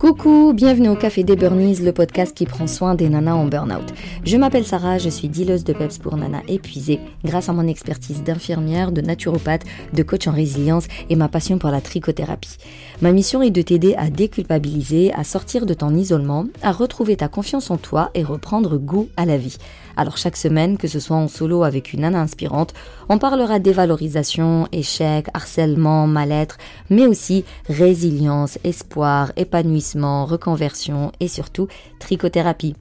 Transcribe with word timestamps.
Coucou, 0.00 0.54
bienvenue 0.54 0.88
au 0.88 0.96
Café 0.96 1.24
des 1.24 1.36
Burnies, 1.36 1.76
le 1.82 1.92
podcast 1.92 2.34
qui 2.34 2.46
prend 2.46 2.66
soin 2.66 2.94
des 2.94 3.10
nanas 3.10 3.34
en 3.34 3.44
burn-out. 3.44 3.92
Je 4.24 4.38
m'appelle 4.38 4.64
Sarah, 4.64 4.96
je 4.96 5.10
suis 5.10 5.28
dealeuse 5.28 5.62
de 5.62 5.74
PEPS 5.74 5.98
pour 5.98 6.16
nanas 6.16 6.40
épuisées 6.48 7.00
grâce 7.22 7.50
à 7.50 7.52
mon 7.52 7.66
expertise 7.66 8.22
d'infirmière, 8.22 8.92
de 8.92 9.02
naturopathe, 9.02 9.66
de 9.92 10.02
coach 10.02 10.26
en 10.26 10.32
résilience 10.32 10.86
et 11.10 11.16
ma 11.16 11.28
passion 11.28 11.58
pour 11.58 11.68
la 11.68 11.82
trichothérapie. 11.82 12.56
Ma 13.02 13.12
mission 13.12 13.42
est 13.42 13.50
de 13.50 13.60
t'aider 13.60 13.94
à 13.96 14.08
déculpabiliser, 14.08 15.12
à 15.12 15.22
sortir 15.22 15.66
de 15.66 15.74
ton 15.74 15.94
isolement, 15.94 16.46
à 16.62 16.72
retrouver 16.72 17.16
ta 17.16 17.28
confiance 17.28 17.70
en 17.70 17.76
toi 17.76 18.10
et 18.14 18.22
reprendre 18.22 18.78
goût 18.78 19.10
à 19.18 19.26
la 19.26 19.36
vie. 19.36 19.58
Alors 20.00 20.16
chaque 20.16 20.38
semaine, 20.38 20.78
que 20.78 20.88
ce 20.88 20.98
soit 20.98 21.18
en 21.18 21.28
solo 21.28 21.62
avec 21.62 21.92
une 21.92 22.00
nana 22.00 22.22
inspirante, 22.22 22.72
on 23.10 23.18
parlera 23.18 23.58
dévalorisation, 23.58 24.66
échec, 24.72 25.26
harcèlement, 25.34 26.06
mal-être, 26.06 26.56
mais 26.88 27.06
aussi 27.06 27.44
résilience, 27.68 28.58
espoir, 28.64 29.30
épanouissement, 29.36 30.24
reconversion 30.24 31.12
et 31.20 31.28
surtout 31.28 31.68
trichothérapie. 31.98 32.76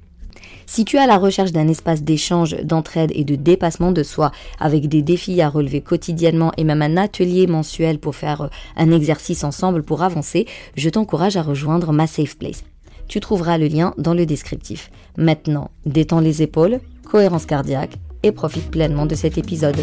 Si 0.66 0.86
tu 0.86 0.96
es 0.96 1.00
à 1.00 1.08
la 1.08 1.18
recherche 1.18 1.52
d'un 1.52 1.68
espace 1.68 2.04
d'échange, 2.04 2.56
d'entraide 2.64 3.12
et 3.14 3.26
de 3.26 3.36
dépassement 3.36 3.92
de 3.92 4.04
soi, 4.04 4.32
avec 4.58 4.88
des 4.88 5.02
défis 5.02 5.42
à 5.42 5.50
relever 5.50 5.82
quotidiennement 5.82 6.54
et 6.56 6.64
même 6.64 6.82
un 6.82 6.96
atelier 6.96 7.48
mensuel 7.48 8.00
pour 8.00 8.16
faire 8.16 8.44
euh, 8.44 8.50
un 8.78 8.92
exercice 8.92 9.44
ensemble 9.44 9.84
pour 9.84 10.04
avancer, 10.04 10.46
je 10.78 10.90
t'encourage 10.90 11.36
à 11.36 11.42
rejoindre 11.42 11.92
ma 11.92 12.08
Safe 12.08 12.38
Place. 12.38 12.64
Tu 13.10 13.20
trouveras 13.20 13.58
le 13.58 13.68
lien 13.68 13.94
dans 13.98 14.14
le 14.14 14.28
descriptif. 14.28 14.92
Maintenant, 15.18 15.72
détends 15.88 16.20
les 16.20 16.44
épaules, 16.44 16.80
cohérence 17.10 17.46
cardiaque 17.46 17.98
et 18.24 18.32
profite 18.32 18.70
pleinement 18.70 19.06
de 19.06 19.16
cet 19.16 19.38
épisode. 19.38 19.80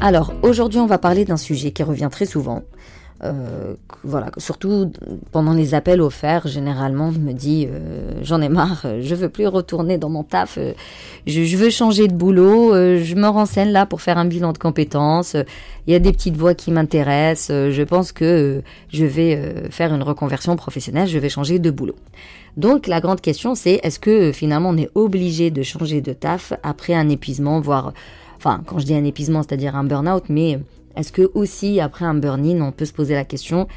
Alors, 0.00 0.32
aujourd'hui, 0.42 0.80
on 0.80 0.86
va 0.86 0.98
parler 0.98 1.24
d'un 1.24 1.36
sujet 1.36 1.70
qui 1.70 1.84
revient 1.84 2.08
très 2.10 2.26
souvent. 2.26 2.64
Euh, 3.24 3.74
voilà, 4.02 4.30
surtout 4.38 4.90
pendant 5.30 5.52
les 5.52 5.74
appels 5.74 6.00
offerts, 6.00 6.48
généralement, 6.48 7.12
je 7.12 7.20
me 7.20 7.32
dis, 7.32 7.68
euh, 7.70 8.14
j'en 8.22 8.40
ai 8.40 8.48
marre, 8.48 8.84
je 9.00 9.14
veux 9.14 9.28
plus 9.28 9.46
retourner 9.46 9.96
dans 9.96 10.08
mon 10.08 10.24
taf, 10.24 10.58
euh, 10.58 10.72
je, 11.28 11.56
veux 11.56 11.70
changer 11.70 12.08
de 12.08 12.14
boulot, 12.14 12.72
je 12.74 13.14
me 13.14 13.28
renseigne 13.28 13.70
là 13.70 13.86
pour 13.86 14.02
faire 14.02 14.18
un 14.18 14.24
bilan 14.24 14.52
de 14.52 14.58
compétences, 14.58 15.36
il 15.86 15.92
y 15.92 15.94
a 15.94 16.00
des 16.00 16.10
petites 16.10 16.36
voix 16.36 16.54
qui 16.54 16.72
m'intéressent, 16.72 17.70
je 17.70 17.82
pense 17.84 18.10
que 18.10 18.62
je 18.92 19.04
vais 19.04 19.70
faire 19.70 19.94
une 19.94 20.02
reconversion 20.02 20.56
professionnelle, 20.56 21.06
je 21.06 21.18
vais 21.18 21.28
changer 21.28 21.60
de 21.60 21.70
boulot. 21.70 21.96
Donc 22.56 22.88
la 22.88 23.00
grande 23.00 23.20
question 23.20 23.54
c'est 23.54 23.78
est-ce 23.84 24.00
que 24.00 24.32
finalement 24.32 24.70
on 24.70 24.76
est 24.76 24.90
obligé 24.96 25.52
de 25.52 25.62
changer 25.62 26.00
de 26.00 26.12
taf 26.12 26.54
après 26.64 26.94
un 26.94 27.08
épuisement, 27.08 27.60
voire, 27.60 27.92
enfin 28.36 28.62
quand 28.66 28.80
je 28.80 28.86
dis 28.86 28.94
un 28.96 29.04
épuisement, 29.04 29.44
c'est-à-dire 29.44 29.76
un 29.76 29.84
burn-out, 29.84 30.24
mais 30.28 30.58
est-ce 30.96 31.12
que 31.12 31.30
aussi 31.34 31.80
après 31.80 32.04
un 32.04 32.14
burn-in, 32.14 32.60
on 32.60 32.72
peut 32.72 32.84
se 32.84 32.92
poser 32.92 33.14
la 33.14 33.24
question 33.24 33.68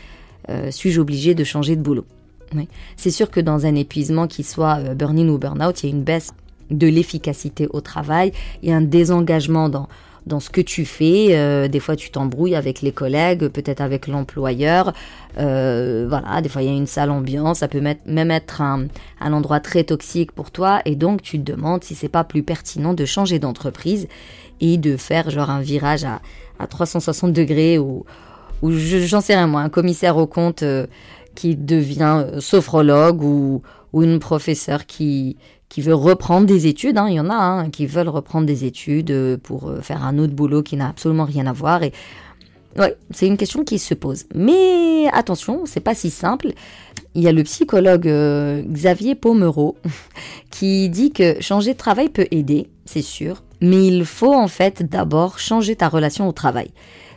euh, 0.50 0.72
suis-je 0.72 1.02
obligé 1.02 1.36
de 1.36 1.44
changer 1.44 1.76
de 1.76 1.82
boulot? 1.82 2.06
C'est 2.96 3.12
sûr 3.12 3.32
que 3.32 3.40
dans 3.40 3.66
un 3.66 3.76
épuisement 3.76 4.28
qui 4.28 4.44
soit 4.44 4.78
euh, 4.80 4.94
burn-in 4.94 5.28
ou 5.28 5.38
burn-out, 5.38 5.84
il 5.84 5.90
y 5.90 5.92
a 5.92 5.96
une 5.96 6.04
baisse 6.04 6.32
de 6.70 6.88
l'efficacité 6.88 7.68
au 7.72 7.82
travail, 7.82 8.32
il 8.64 8.70
y 8.70 8.72
a 8.72 8.76
un 8.76 8.82
désengagement 8.82 9.70
dans 9.70 9.88
dans 10.26 10.40
ce 10.40 10.50
que 10.50 10.62
tu 10.62 10.86
fais. 10.86 11.38
Euh, 11.38 11.68
des 11.68 11.80
fois, 11.80 11.96
tu 11.96 12.10
t'embrouilles 12.10 12.56
avec 12.56 12.82
les 12.82 12.92
collègues, 12.92 13.48
peut-être 13.48 13.80
avec 13.80 14.08
l'employeur. 14.08 14.92
voilà, 15.36 16.42
des 16.42 16.50
fois, 16.50 16.64
il 16.64 16.68
y 16.68 16.72
a 16.72 16.76
une 16.76 16.88
sale 16.88 17.12
ambiance. 17.12 17.60
Ça 17.60 17.68
peut 17.68 17.80
même 17.80 18.32
être 18.32 18.60
un, 18.60 18.88
un, 19.22 19.34
endroit 19.34 19.60
très 19.60 19.84
toxique 19.84 20.32
pour 20.32 20.50
toi. 20.50 20.82
Et 20.86 20.96
donc, 20.96 21.22
tu 21.22 21.38
te 21.38 21.52
demandes 21.52 21.84
si 21.84 21.94
c'est 21.94 22.10
pas 22.10 22.24
plus 22.24 22.42
pertinent 22.42 22.96
de 22.96 23.06
changer 23.06 23.38
d'entreprise 23.38 24.08
et 24.62 24.78
de 24.78 24.98
faire 24.98 25.30
genre 25.30 25.50
un 25.50 25.62
virage 25.62 26.04
à, 26.04 26.22
à 26.60 26.68
360 26.68 27.34
degrés 27.34 27.78
ou, 27.78 28.06
ou 28.62 28.72
j'en 28.72 29.22
sais 29.22 29.36
rien 29.36 29.48
moi, 29.48 29.62
un 29.62 29.70
commissaire 29.70 30.18
au 30.18 30.28
compte 30.28 30.64
euh, 30.64 30.88
qui 31.36 31.56
devient 31.56 32.24
euh, 32.26 32.40
sophrologue 32.40 33.24
ou, 33.24 33.62
ou 33.94 34.04
une 34.04 34.20
professeure 34.20 34.86
qui, 34.86 35.38
qui 35.70 35.82
veut 35.82 35.94
reprendre 35.94 36.48
des 36.48 36.68
études. 36.68 36.98
Hein, 36.98 37.08
il 37.10 37.16
y 37.16 37.20
en 37.20 37.30
a 37.30 37.36
hein, 37.36 37.70
qui 37.70 37.86
veulent 37.86 38.10
reprendre 38.10 38.46
des 38.46 38.66
études 38.66 39.12
euh, 39.12 39.38
pour 39.38 39.72
faire 39.82 40.04
un 40.04 40.18
autre 40.18 40.34
boulot 40.34 40.64
qui 40.64 40.78
n'a 40.78 40.90
absolument 40.90 41.26
rien 41.26 41.48
à 41.48 41.54
voir. 41.54 41.84
Et 41.84 41.92
ouais, 42.78 42.96
c'est 43.12 43.28
une 43.28 43.38
question 43.38 43.64
qui 43.64 43.80
se 43.80 43.94
pose. 43.94 44.26
Mais 44.34 45.08
attention, 45.12 45.64
c'est 45.66 45.82
pas 45.82 45.96
si 45.96 46.10
simple. 46.10 46.54
Il 47.14 47.24
y 47.24 47.28
a 47.28 47.32
le 47.32 47.44
psychologue 47.44 48.10
Xavier 48.68 49.16
Pomereau 49.16 49.78
qui 50.52 50.90
dit 50.90 51.12
que 51.12 51.40
changer 51.42 51.74
de 51.74 51.78
travail 51.78 52.10
peut 52.10 52.28
aider, 52.32 52.68
c'est 52.86 53.02
sûr, 53.02 53.42
mais 53.62 53.88
il 53.88 54.06
faut 54.06 54.34
en 54.34 54.48
fait 54.48 54.84
d'abord 54.84 55.40
changer 55.40 55.76
ta 55.76 55.88
relation 55.90 56.28
au 56.28 56.32
travail. 56.32 56.72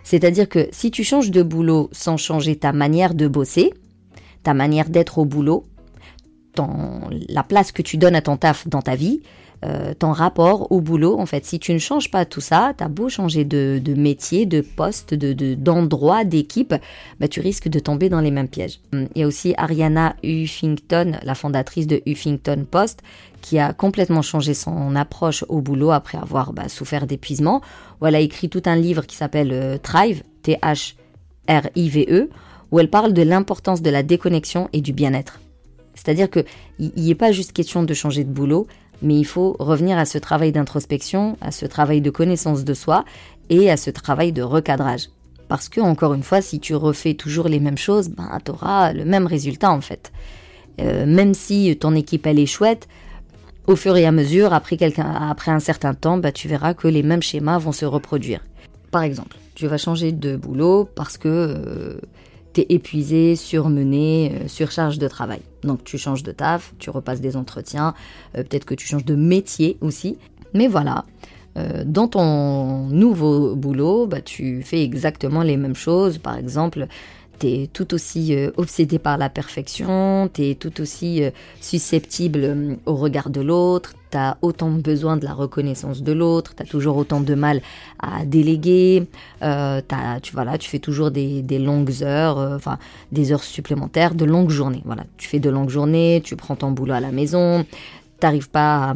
C'est-à-dire 0.04 0.48
que 0.48 0.68
si 0.72 0.90
tu 0.90 1.04
changes 1.04 1.30
de 1.30 1.42
boulot 1.42 1.90
sans 1.92 2.16
changer 2.16 2.56
ta 2.56 2.72
manière 2.72 3.14
de 3.14 3.28
bosser, 3.28 3.74
ta 4.42 4.54
manière 4.54 4.88
d'être 4.88 5.18
au 5.18 5.24
boulot, 5.24 5.66
la 7.28 7.42
place 7.42 7.72
que 7.72 7.82
tu 7.82 7.96
donnes 7.98 8.16
à 8.16 8.22
ton 8.22 8.36
taf 8.36 8.66
dans 8.66 8.82
ta 8.82 8.96
vie, 8.96 9.20
euh, 9.64 9.92
ton 9.92 10.12
rapport 10.12 10.70
au 10.70 10.80
boulot. 10.80 11.18
En 11.18 11.26
fait, 11.26 11.44
si 11.44 11.58
tu 11.58 11.72
ne 11.72 11.78
changes 11.78 12.12
pas 12.12 12.24
tout 12.24 12.40
ça, 12.40 12.74
t'as 12.76 12.86
beau 12.86 13.08
changer 13.08 13.44
de, 13.44 13.80
métier, 13.96 14.46
de 14.46 14.60
poste, 14.60 15.14
de 15.14 15.54
d'endroit, 15.54 16.22
d'équipe, 16.22 16.74
bah, 17.18 17.26
tu 17.26 17.40
risques 17.40 17.68
de 17.68 17.80
tomber 17.80 18.08
dans 18.08 18.20
les 18.20 18.30
mêmes 18.30 18.48
pièges. 18.48 18.78
Il 18.92 19.08
y 19.16 19.22
a 19.24 19.26
aussi 19.26 19.54
Ariana 19.56 20.14
Huffington, 20.22 21.18
la 21.24 21.34
fondatrice 21.34 21.88
de 21.88 22.00
Huffington 22.06 22.66
Post, 22.70 23.02
qui 23.40 23.58
a 23.58 23.72
complètement 23.72 24.22
changé 24.22 24.54
son 24.54 24.94
approche 24.94 25.44
au 25.48 25.60
boulot 25.60 25.90
après 25.90 26.18
avoir 26.18 26.52
bah, 26.52 26.68
souffert 26.68 27.08
d'épuisement. 27.08 27.60
Elle 28.00 28.14
a 28.14 28.20
écrit 28.20 28.48
tout 28.48 28.62
un 28.66 28.76
livre 28.76 29.06
qui 29.06 29.16
s'appelle 29.16 29.52
euh, 29.52 29.76
Thrive, 29.76 30.22
T-H-R-I-V-E, 30.42 32.30
où 32.70 32.78
elle 32.78 32.90
parle 32.90 33.12
de 33.12 33.22
l'importance 33.22 33.82
de 33.82 33.90
la 33.90 34.04
déconnexion 34.04 34.68
et 34.72 34.80
du 34.80 34.92
bien-être. 34.92 35.40
C'est-à-dire 35.94 36.30
qu'il 36.30 36.44
n'y 36.78 37.10
est 37.10 37.16
pas 37.16 37.32
juste 37.32 37.52
question 37.52 37.82
de 37.82 37.92
changer 37.92 38.22
de 38.22 38.30
boulot, 38.30 38.68
mais 39.02 39.16
il 39.16 39.24
faut 39.24 39.56
revenir 39.58 39.98
à 39.98 40.04
ce 40.04 40.18
travail 40.18 40.52
d'introspection, 40.52 41.36
à 41.40 41.50
ce 41.50 41.66
travail 41.66 42.00
de 42.00 42.10
connaissance 42.10 42.64
de 42.64 42.74
soi 42.74 43.04
et 43.50 43.70
à 43.70 43.76
ce 43.76 43.90
travail 43.90 44.32
de 44.32 44.42
recadrage. 44.42 45.08
Parce 45.48 45.68
que, 45.68 45.80
encore 45.80 46.14
une 46.14 46.22
fois, 46.22 46.42
si 46.42 46.60
tu 46.60 46.74
refais 46.74 47.14
toujours 47.14 47.48
les 47.48 47.60
mêmes 47.60 47.78
choses, 47.78 48.10
ben, 48.10 48.38
tu 48.44 48.50
auras 48.50 48.92
le 48.92 49.04
même 49.04 49.26
résultat 49.26 49.70
en 49.70 49.80
fait. 49.80 50.12
Euh, 50.80 51.06
même 51.06 51.34
si 51.34 51.76
ton 51.76 51.94
équipe 51.94 52.26
elle 52.26 52.38
est 52.38 52.46
chouette, 52.46 52.88
au 53.66 53.76
fur 53.76 53.96
et 53.96 54.06
à 54.06 54.12
mesure, 54.12 54.52
après, 54.52 54.78
après 55.04 55.50
un 55.50 55.60
certain 55.60 55.94
temps, 55.94 56.18
ben, 56.18 56.32
tu 56.32 56.48
verras 56.48 56.74
que 56.74 56.88
les 56.88 57.02
mêmes 57.02 57.22
schémas 57.22 57.58
vont 57.58 57.72
se 57.72 57.84
reproduire. 57.84 58.40
Par 58.90 59.02
exemple, 59.02 59.36
tu 59.54 59.66
vas 59.66 59.78
changer 59.78 60.12
de 60.12 60.36
boulot 60.36 60.88
parce 60.94 61.18
que 61.18 61.28
euh, 61.28 62.00
épuisé, 62.68 63.36
surmené, 63.36 64.32
euh, 64.32 64.48
surcharge 64.48 64.98
de 64.98 65.08
travail. 65.08 65.40
Donc 65.62 65.84
tu 65.84 65.98
changes 65.98 66.22
de 66.22 66.32
taf, 66.32 66.74
tu 66.78 66.90
repasses 66.90 67.20
des 67.20 67.36
entretiens, 67.36 67.94
euh, 68.36 68.42
peut-être 68.42 68.64
que 68.64 68.74
tu 68.74 68.86
changes 68.86 69.04
de 69.04 69.14
métier 69.14 69.76
aussi. 69.80 70.18
Mais 70.54 70.68
voilà, 70.68 71.04
euh, 71.56 71.84
dans 71.84 72.08
ton 72.08 72.86
nouveau 72.88 73.54
boulot, 73.56 74.06
bah, 74.06 74.20
tu 74.20 74.62
fais 74.62 74.82
exactement 74.82 75.42
les 75.42 75.56
mêmes 75.56 75.76
choses. 75.76 76.18
Par 76.18 76.36
exemple, 76.36 76.86
t'es 77.38 77.68
tout 77.72 77.94
aussi 77.94 78.34
euh, 78.34 78.50
obsédé 78.56 78.98
par 78.98 79.16
la 79.18 79.28
perfection, 79.28 80.28
t'es 80.32 80.56
tout 80.58 80.80
aussi 80.80 81.22
euh, 81.22 81.30
susceptible 81.60 82.40
euh, 82.42 82.74
au 82.86 82.96
regard 82.96 83.30
de 83.30 83.40
l'autre, 83.40 83.94
t'as 84.10 84.36
autant 84.42 84.70
besoin 84.70 85.16
de 85.16 85.24
la 85.24 85.32
reconnaissance 85.32 86.02
de 86.02 86.12
l'autre, 86.12 86.54
t'as 86.56 86.64
toujours 86.64 86.96
autant 86.96 87.20
de 87.20 87.34
mal 87.34 87.60
à 88.00 88.24
déléguer, 88.24 89.06
t'as, 89.40 90.20
tu 90.22 90.32
voilà, 90.32 90.56
tu 90.56 90.68
fais 90.68 90.78
toujours 90.78 91.10
des, 91.10 91.42
longues 91.58 92.02
heures, 92.02 92.58
des 93.12 93.32
heures 93.32 93.44
supplémentaires, 93.44 94.14
de 94.14 94.24
longues 94.24 94.48
journées. 94.48 94.82
Voilà, 94.86 95.04
tu 95.18 95.28
fais 95.28 95.40
de 95.40 95.50
longues 95.50 95.68
journées, 95.68 96.22
tu 96.24 96.36
prends 96.36 96.56
ton 96.56 96.70
boulot 96.70 96.94
à 96.94 97.00
la 97.00 97.12
maison, 97.12 97.66
t'arrives 98.18 98.48
pas 98.48 98.94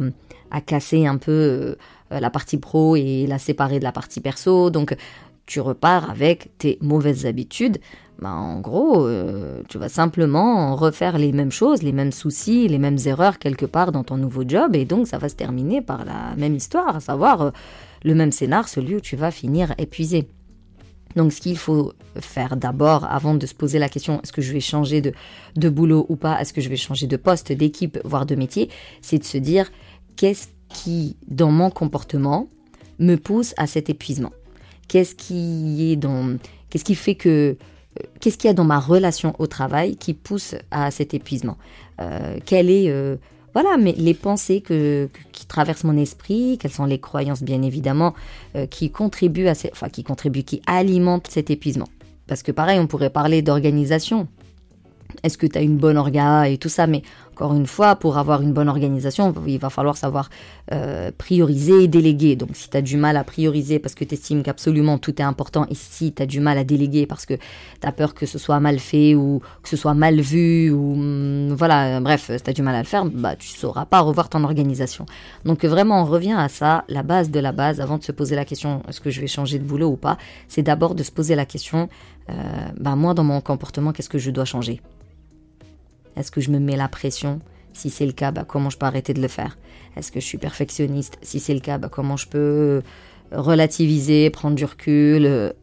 à, 0.49 0.61
casser 0.61 1.05
un 1.05 1.17
peu 1.17 1.75
la 2.09 2.31
partie 2.31 2.57
pro 2.57 2.95
et 2.95 3.27
la 3.27 3.37
séparer 3.37 3.77
de 3.77 3.83
la 3.83 3.91
partie 3.91 4.19
perso, 4.19 4.71
donc 4.71 4.95
tu 5.45 5.59
repars 5.59 6.09
avec 6.09 6.57
tes 6.57 6.77
mauvaises 6.81 7.25
habitudes, 7.25 7.77
bah, 8.23 8.31
en 8.31 8.61
gros, 8.61 9.05
euh, 9.05 9.63
tu 9.67 9.77
vas 9.77 9.89
simplement 9.89 10.77
refaire 10.77 11.17
les 11.17 11.33
mêmes 11.33 11.51
choses, 11.51 11.83
les 11.83 11.91
mêmes 11.91 12.13
soucis, 12.13 12.69
les 12.69 12.77
mêmes 12.77 12.97
erreurs 13.05 13.37
quelque 13.37 13.65
part 13.65 13.91
dans 13.91 14.05
ton 14.05 14.15
nouveau 14.15 14.45
job, 14.47 14.77
et 14.77 14.85
donc 14.85 15.07
ça 15.07 15.17
va 15.17 15.27
se 15.27 15.35
terminer 15.35 15.81
par 15.81 16.05
la 16.05 16.33
même 16.37 16.55
histoire, 16.55 16.95
à 16.95 16.99
savoir 17.01 17.41
euh, 17.41 17.51
le 18.05 18.15
même 18.15 18.31
scénar, 18.31 18.69
celui 18.69 18.95
où 18.95 19.01
tu 19.01 19.17
vas 19.17 19.29
finir 19.29 19.73
épuisé. 19.77 20.29
Donc 21.17 21.33
ce 21.33 21.41
qu'il 21.41 21.57
faut 21.57 21.91
faire 22.17 22.55
d'abord, 22.55 23.03
avant 23.11 23.35
de 23.35 23.45
se 23.45 23.53
poser 23.53 23.77
la 23.77 23.89
question 23.89 24.21
est-ce 24.23 24.31
que 24.31 24.41
je 24.41 24.53
vais 24.53 24.61
changer 24.61 25.01
de, 25.01 25.11
de 25.57 25.67
boulot 25.67 26.05
ou 26.07 26.15
pas, 26.15 26.39
est-ce 26.39 26.53
que 26.53 26.61
je 26.61 26.69
vais 26.69 26.77
changer 26.77 27.07
de 27.07 27.17
poste, 27.17 27.51
d'équipe, 27.51 27.99
voire 28.05 28.25
de 28.25 28.35
métier, 28.35 28.69
c'est 29.01 29.17
de 29.17 29.25
se 29.25 29.37
dire 29.37 29.69
qu'est-ce 30.15 30.47
qui, 30.69 31.17
dans 31.27 31.51
mon 31.51 31.69
comportement, 31.69 32.47
me 32.99 33.15
pousse 33.15 33.53
à 33.57 33.67
cet 33.67 33.89
épuisement? 33.89 34.31
Qu'est-ce 34.87 35.13
qui 35.13 35.91
est 35.91 35.97
dans, 35.97 36.37
qu'est-ce 36.69 36.85
qui 36.85 36.95
fait 36.95 37.15
que, 37.15 37.57
qu'est-ce 38.19 38.37
qu'il 38.37 38.47
y 38.47 38.51
a 38.51 38.53
dans 38.53 38.63
ma 38.63 38.79
relation 38.79 39.35
au 39.39 39.47
travail 39.47 39.95
qui 39.95 40.13
pousse 40.13 40.55
à 40.71 40.91
cet 40.91 41.13
épuisement 41.13 41.57
euh, 42.01 42.37
Quel 42.45 42.69
est 42.69 42.89
euh, 42.89 43.17
voilà, 43.53 43.77
mais 43.77 43.93
les 43.97 44.15
pensées 44.15 44.63
qui 44.63 45.45
traversent 45.45 45.83
mon 45.83 45.97
esprit, 45.97 46.57
quelles 46.59 46.71
sont 46.71 46.85
les 46.85 46.99
croyances 46.99 47.43
bien 47.43 47.61
évidemment, 47.61 48.15
euh, 48.55 48.65
qui 48.65 48.89
contribuent 48.89 49.47
à, 49.47 49.53
enfin 49.71 49.89
qui 49.89 50.03
contribuent, 50.03 50.43
qui 50.43 50.61
alimentent 50.65 51.27
cet 51.29 51.51
épuisement. 51.51 51.87
Parce 52.25 52.41
que 52.41 52.51
pareil, 52.51 52.79
on 52.79 52.87
pourrait 52.87 53.11
parler 53.11 53.43
d'organisation. 53.43 54.27
Est-ce 55.21 55.37
que 55.37 55.45
tu 55.45 55.57
as 55.57 55.61
une 55.61 55.77
bonne 55.77 55.97
orga 55.97 56.49
et 56.49 56.57
tout 56.57 56.69
ça, 56.69 56.87
mais 56.87 57.03
encore 57.43 57.57
une 57.57 57.67
fois, 57.67 57.97
pour 57.97 58.17
avoir 58.17 58.41
une 58.41 58.53
bonne 58.53 58.69
organisation, 58.69 59.33
il 59.45 59.59
va 59.59 59.69
falloir 59.69 59.97
savoir 59.97 60.29
euh, 60.71 61.11
prioriser 61.17 61.83
et 61.83 61.87
déléguer. 61.89 62.37
Donc 62.37 62.51
si 62.53 62.69
tu 62.69 62.77
as 62.77 62.81
du 62.81 62.95
mal 62.95 63.17
à 63.17 63.25
prioriser 63.25 63.79
parce 63.79 63.95
que 63.95 64.05
tu 64.05 64.13
estimes 64.13 64.43
qu'absolument 64.43 64.97
tout 64.97 65.21
est 65.21 65.25
important, 65.25 65.65
et 65.69 65.75
si 65.75 66.13
tu 66.13 66.23
as 66.23 66.25
du 66.25 66.39
mal 66.39 66.57
à 66.57 66.63
déléguer 66.63 67.05
parce 67.05 67.25
que 67.25 67.33
tu 67.33 67.87
as 67.87 67.91
peur 67.91 68.13
que 68.13 68.25
ce 68.25 68.37
soit 68.37 68.61
mal 68.61 68.79
fait 68.79 69.13
ou 69.13 69.41
que 69.61 69.67
ce 69.67 69.75
soit 69.75 69.93
mal 69.93 70.21
vu, 70.21 70.71
ou 70.71 70.93
hum, 70.93 71.53
voilà, 71.53 71.99
bref, 71.99 72.31
si 72.33 72.41
tu 72.41 72.49
as 72.49 72.53
du 72.53 72.61
mal 72.61 72.75
à 72.75 72.79
le 72.79 72.85
faire, 72.85 73.03
bah, 73.03 73.35
tu 73.35 73.49
sauras 73.49 73.83
pas 73.83 73.99
revoir 73.99 74.29
ton 74.29 74.45
organisation. 74.45 75.05
Donc 75.43 75.65
vraiment, 75.65 76.01
on 76.01 76.05
revient 76.05 76.37
à 76.37 76.47
ça, 76.47 76.85
la 76.87 77.03
base 77.03 77.29
de 77.29 77.41
la 77.41 77.51
base, 77.51 77.81
avant 77.81 77.97
de 77.97 78.03
se 78.03 78.13
poser 78.13 78.37
la 78.37 78.45
question, 78.45 78.83
est-ce 78.87 79.01
que 79.01 79.09
je 79.09 79.19
vais 79.19 79.27
changer 79.27 79.59
de 79.59 79.65
boulot 79.65 79.89
ou 79.89 79.97
pas, 79.97 80.17
c'est 80.47 80.63
d'abord 80.63 80.95
de 80.95 81.03
se 81.03 81.11
poser 81.11 81.35
la 81.35 81.45
question, 81.45 81.89
euh, 82.29 82.33
bah, 82.79 82.95
moi 82.95 83.13
dans 83.13 83.25
mon 83.25 83.41
comportement, 83.41 83.91
qu'est-ce 83.91 84.09
que 84.09 84.17
je 84.17 84.31
dois 84.31 84.45
changer? 84.45 84.79
Est-ce 86.15 86.31
que 86.31 86.41
je 86.41 86.51
me 86.51 86.59
mets 86.59 86.75
la 86.75 86.87
pression 86.87 87.39
Si 87.73 87.89
c'est 87.89 88.05
le 88.05 88.11
cas, 88.11 88.31
bah, 88.31 88.45
comment 88.47 88.69
je 88.69 88.77
peux 88.77 88.85
arrêter 88.85 89.13
de 89.13 89.21
le 89.21 89.27
faire 89.27 89.57
Est-ce 89.95 90.11
que 90.11 90.19
je 90.19 90.25
suis 90.25 90.37
perfectionniste 90.37 91.17
Si 91.21 91.39
c'est 91.39 91.53
le 91.53 91.59
cas, 91.59 91.77
bah, 91.77 91.89
comment 91.91 92.17
je 92.17 92.27
peux 92.27 92.81
relativiser, 93.31 94.29
prendre 94.29 94.55
du 94.55 94.65
recul 94.65 95.53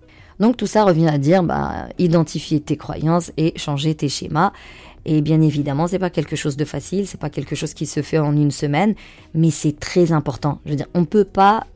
Donc 0.41 0.57
tout 0.57 0.67
ça 0.67 0.85
revient 0.85 1.09
à 1.09 1.19
dire 1.19 1.43
bah, 1.43 1.89
identifier 1.99 2.61
tes 2.61 2.77
croyances 2.77 3.33
et 3.37 3.53
changer 3.57 3.95
tes 3.95 4.09
schémas. 4.09 4.53
Et 5.07 5.23
bien 5.23 5.41
évidemment, 5.41 5.87
c'est 5.87 5.99
pas 5.99 6.11
quelque 6.11 6.37
chose 6.37 6.57
de 6.57 6.65
facile, 6.65 7.07
c'est 7.07 7.21
pas 7.21 7.31
quelque 7.31 7.55
chose 7.55 7.73
qui 7.73 7.87
se 7.87 8.03
fait 8.03 8.19
en 8.19 8.37
une 8.37 8.51
semaine, 8.51 8.95
mais 9.35 9.51
c'est 9.51 9.79
très 9.79 10.13
important. 10.13 10.61
Je 10.67 10.71
veux 10.71 10.77
dire, 10.77 10.89
on 10.95 11.05
peut 11.07 11.25
pas 11.25 11.67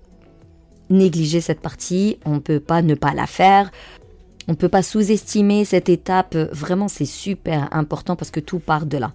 négliger 0.90 1.40
cette 1.40 1.60
partie, 1.60 2.18
on 2.26 2.40
peut 2.40 2.60
pas 2.60 2.82
ne 2.82 2.94
pas 2.94 3.14
la 3.14 3.26
faire. 3.26 3.70
On 4.48 4.52
ne 4.52 4.56
peut 4.56 4.68
pas 4.68 4.82
sous-estimer 4.82 5.64
cette 5.64 5.88
étape. 5.88 6.36
Vraiment, 6.36 6.88
c'est 6.88 7.06
super 7.06 7.68
important 7.72 8.16
parce 8.16 8.30
que 8.30 8.40
tout 8.40 8.58
part 8.58 8.86
de 8.86 8.98
là. 8.98 9.12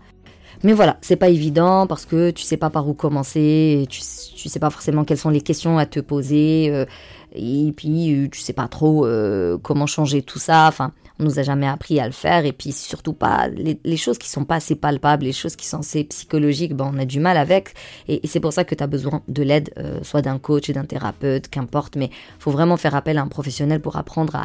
Mais 0.64 0.74
voilà, 0.74 0.98
c'est 1.02 1.16
pas 1.16 1.30
évident 1.30 1.88
parce 1.88 2.06
que 2.06 2.32
tu 2.32 2.44
sais 2.44 2.58
pas 2.58 2.70
par 2.70 2.88
où 2.88 2.94
commencer, 2.94 3.86
tu, 3.90 4.02
sais 4.02 4.60
pas 4.60 4.70
forcément 4.70 5.06
quelles 5.06 5.18
sont 5.18 5.30
les 5.30 5.42
questions 5.42 5.78
à 5.78 5.86
te 5.86 6.02
poser, 6.02 6.70
euh, 6.70 6.86
et 7.34 7.72
puis 7.76 8.14
euh, 8.14 8.28
tu 8.30 8.42
sais 8.42 8.52
pas 8.52 8.68
trop 8.68 9.06
euh, 9.06 9.58
comment 9.62 9.88
changer 9.88 10.22
tout 10.22 10.40
ça. 10.40 10.68
Enfin, 10.68 10.92
on 11.20 11.26
nous 11.26 11.38
a 11.38 11.44
jamais 11.44 11.68
appris 11.68 12.00
à 12.00 12.06
le 12.06 12.14
faire 12.14 12.46
et 12.46 12.54
puis 12.54 12.72
surtout 12.72 13.14
pas 13.14 13.50
les, 13.50 13.98
choses 13.98 14.18
qui 14.18 14.30
sont 14.30 14.46
pas 14.46 14.56
assez 14.56 14.76
palpables, 14.76 15.26
les 15.26 15.34
choses 15.34 15.56
qui 15.56 15.68
sont 15.68 15.80
assez 15.80 16.06
psychologiques, 16.06 16.74
ben 16.74 16.90
on 16.94 16.98
a 16.98 17.06
du 17.06 17.20
mal 17.20 17.38
avec 17.38 17.74
et, 18.08 18.22
c'est 18.26 18.40
pour 18.40 18.54
ça 18.54 18.64
que 18.64 18.74
tu 18.74 18.84
as 18.84 18.88
besoin 18.88 19.22
de 19.28 19.44
l'aide, 19.44 19.72
euh, 19.78 20.00
soit 20.02 20.22
d'un 20.22 20.40
coach, 20.40 20.70
d'un 20.72 20.86
thérapeute, 20.86 21.50
qu'importe, 21.50 21.98
mais 21.98 22.10
faut 22.40 22.52
vraiment 22.52 22.78
faire 22.78 22.96
appel 22.96 23.18
à 23.18 23.22
un 23.22 23.28
professionnel 23.28 23.82
pour 23.82 23.98
apprendre 23.98 24.38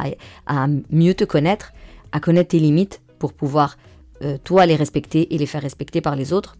à, 0.45 0.67
mieux 0.89 1.13
te 1.13 1.23
connaître, 1.23 1.71
à 2.11 2.19
connaître 2.19 2.49
tes 2.49 2.59
limites 2.59 3.01
pour 3.19 3.33
pouvoir 3.33 3.77
euh, 4.21 4.37
toi 4.43 4.65
les 4.65 4.75
respecter 4.75 5.33
et 5.33 5.37
les 5.37 5.45
faire 5.45 5.61
respecter 5.61 6.01
par 6.01 6.15
les 6.15 6.33
autres, 6.33 6.57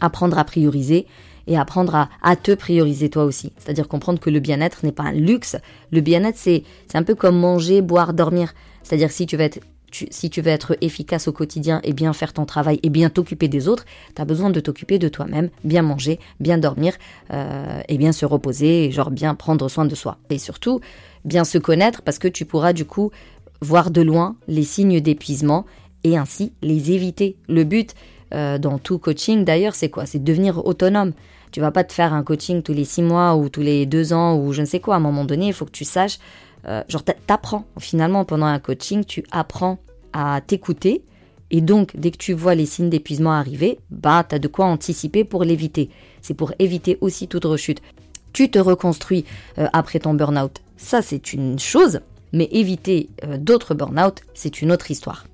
apprendre 0.00 0.38
à 0.38 0.44
prioriser 0.44 1.06
et 1.46 1.58
apprendre 1.58 1.94
à, 1.94 2.08
à, 2.22 2.36
te 2.36 2.52
prioriser 2.52 3.08
toi 3.10 3.24
aussi. 3.24 3.52
C'est-à-dire 3.58 3.88
comprendre 3.88 4.20
que 4.20 4.30
le 4.30 4.40
bien-être 4.40 4.84
n'est 4.84 4.92
pas 4.92 5.04
un 5.04 5.12
luxe. 5.12 5.56
Le 5.90 6.00
bien-être, 6.02 6.36
c'est 6.36 6.64
un 6.94 7.02
peu 7.02 7.14
comme 7.14 7.38
manger, 7.38 7.80
boire, 7.80 8.12
dormir. 8.12 8.52
C'est-à-dire 8.88 9.10
si 9.10 9.26
tu 9.26 9.36
veux 9.36 9.42
être 9.42 9.58
si 9.90 10.28
tu 10.28 10.46
être 10.46 10.76
efficace 10.82 11.28
au 11.28 11.32
quotidien 11.32 11.80
et 11.82 11.94
bien 11.94 12.12
faire 12.12 12.34
ton 12.34 12.44
travail 12.44 12.78
et 12.82 12.90
bien 12.90 13.08
t'occuper 13.08 13.48
des 13.48 13.68
autres, 13.68 13.86
tu 14.14 14.20
as 14.20 14.24
besoin 14.26 14.50
de 14.50 14.60
t'occuper 14.60 14.98
de 14.98 15.08
toi-même, 15.08 15.48
bien 15.64 15.80
manger, 15.80 16.20
bien 16.40 16.58
dormir 16.58 16.94
euh, 17.32 17.80
et 17.88 17.96
bien 17.96 18.12
se 18.12 18.26
reposer, 18.26 18.90
genre 18.90 19.10
bien 19.10 19.34
prendre 19.34 19.68
soin 19.68 19.86
de 19.86 19.94
soi. 19.94 20.18
Et 20.28 20.36
surtout, 20.36 20.80
bien 21.24 21.44
se 21.44 21.56
connaître 21.56 22.02
parce 22.02 22.18
que 22.18 22.28
tu 22.28 22.44
pourras 22.44 22.74
du 22.74 22.84
coup 22.84 23.10
voir 23.62 23.90
de 23.90 24.02
loin 24.02 24.36
les 24.46 24.62
signes 24.62 25.00
d'épuisement 25.00 25.64
et 26.04 26.18
ainsi 26.18 26.52
les 26.60 26.92
éviter. 26.92 27.36
Le 27.48 27.64
but 27.64 27.94
euh, 28.34 28.58
dans 28.58 28.78
tout 28.78 28.98
coaching 28.98 29.44
d'ailleurs, 29.44 29.74
c'est 29.74 29.88
quoi? 29.88 30.04
C'est 30.04 30.18
de 30.18 30.24
devenir 30.24 30.66
autonome. 30.66 31.12
Tu 31.50 31.60
vas 31.60 31.70
pas 31.70 31.84
te 31.84 31.94
faire 31.94 32.12
un 32.12 32.22
coaching 32.22 32.62
tous 32.62 32.74
les 32.74 32.84
six 32.84 33.02
mois 33.02 33.36
ou 33.36 33.48
tous 33.48 33.62
les 33.62 33.86
deux 33.86 34.12
ans 34.12 34.36
ou 34.36 34.52
je 34.52 34.60
ne 34.60 34.66
sais 34.66 34.80
quoi. 34.80 34.94
À 34.94 34.98
un 34.98 35.00
moment 35.00 35.24
donné, 35.24 35.46
il 35.46 35.54
faut 35.54 35.64
que 35.64 35.70
tu 35.70 35.84
saches 35.84 36.18
euh, 36.66 36.82
genre 36.88 37.02
t'apprends. 37.04 37.64
Finalement, 37.78 38.24
pendant 38.24 38.46
un 38.46 38.58
coaching, 38.58 39.04
tu 39.04 39.24
apprends 39.30 39.78
à 40.12 40.40
t'écouter. 40.40 41.04
Et 41.50 41.60
donc, 41.60 41.96
dès 41.96 42.10
que 42.10 42.18
tu 42.18 42.34
vois 42.34 42.54
les 42.54 42.66
signes 42.66 42.90
d'épuisement 42.90 43.32
arriver, 43.32 43.78
bah, 43.90 44.26
as 44.30 44.38
de 44.38 44.48
quoi 44.48 44.66
anticiper 44.66 45.24
pour 45.24 45.44
l'éviter. 45.44 45.88
C'est 46.20 46.34
pour 46.34 46.52
éviter 46.58 46.98
aussi 47.00 47.26
toute 47.28 47.44
rechute. 47.44 47.80
Tu 48.32 48.50
te 48.50 48.58
reconstruis 48.58 49.24
euh, 49.58 49.66
après 49.72 50.00
ton 50.00 50.14
burn-out. 50.14 50.60
Ça, 50.76 51.00
c'est 51.00 51.32
une 51.32 51.58
chose. 51.58 52.00
Mais 52.32 52.48
éviter 52.52 53.08
euh, 53.24 53.38
d'autres 53.38 53.74
burn-out, 53.74 54.20
c'est 54.34 54.60
une 54.60 54.70
autre 54.70 54.90
histoire. 54.90 55.26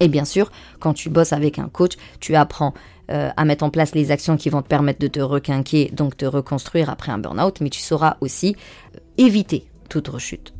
Et 0.00 0.08
bien 0.08 0.24
sûr, 0.24 0.50
quand 0.80 0.94
tu 0.94 1.10
bosses 1.10 1.34
avec 1.34 1.58
un 1.58 1.68
coach, 1.68 1.92
tu 2.20 2.34
apprends 2.34 2.74
à 3.08 3.44
mettre 3.44 3.62
en 3.62 3.70
place 3.70 3.94
les 3.94 4.10
actions 4.10 4.36
qui 4.36 4.50
vont 4.50 4.62
te 4.62 4.66
permettre 4.66 4.98
de 4.98 5.06
te 5.06 5.20
requinquer, 5.20 5.92
donc 5.92 6.16
te 6.16 6.26
reconstruire 6.26 6.90
après 6.90 7.12
un 7.12 7.18
burn-out, 7.18 7.60
mais 7.60 7.70
tu 7.70 7.78
sauras 7.78 8.16
aussi 8.20 8.56
éviter 9.16 9.68
toute 9.88 10.08
rechute. 10.08 10.52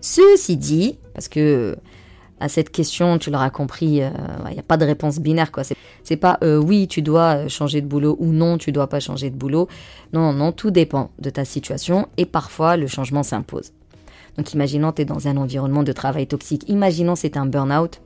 Ceci 0.00 0.56
dit, 0.56 0.98
parce 1.14 1.28
que 1.28 1.76
à 2.40 2.48
cette 2.48 2.70
question, 2.70 3.18
tu 3.18 3.30
l'auras 3.30 3.50
compris, 3.50 3.86
il 3.86 4.02
euh, 4.02 4.50
n'y 4.52 4.58
a 4.58 4.62
pas 4.62 4.76
de 4.76 4.84
réponse 4.84 5.18
binaire, 5.18 5.52
quoi. 5.52 5.62
C'est 6.02 6.16
pas 6.16 6.38
euh, 6.42 6.58
oui, 6.58 6.88
tu 6.88 7.00
dois 7.00 7.48
changer 7.48 7.80
de 7.80 7.86
boulot 7.86 8.16
ou 8.18 8.26
non, 8.26 8.58
tu 8.58 8.72
dois 8.72 8.88
pas 8.88 9.00
changer 9.00 9.30
de 9.30 9.36
boulot. 9.36 9.68
Non, 10.12 10.32
non, 10.32 10.52
tout 10.52 10.70
dépend 10.70 11.10
de 11.18 11.30
ta 11.30 11.44
situation 11.44 12.08
et 12.16 12.26
parfois 12.26 12.76
le 12.76 12.86
changement 12.86 13.22
s'impose. 13.22 13.72
Donc 14.36 14.52
imaginons 14.52 14.92
tu 14.92 15.02
es 15.02 15.04
dans 15.04 15.28
un 15.28 15.36
environnement 15.36 15.84
de 15.84 15.92
travail 15.92 16.26
toxique, 16.26 16.68
imaginons 16.68 17.14
c'est 17.14 17.36
un 17.36 17.46
burn-out 17.46 18.00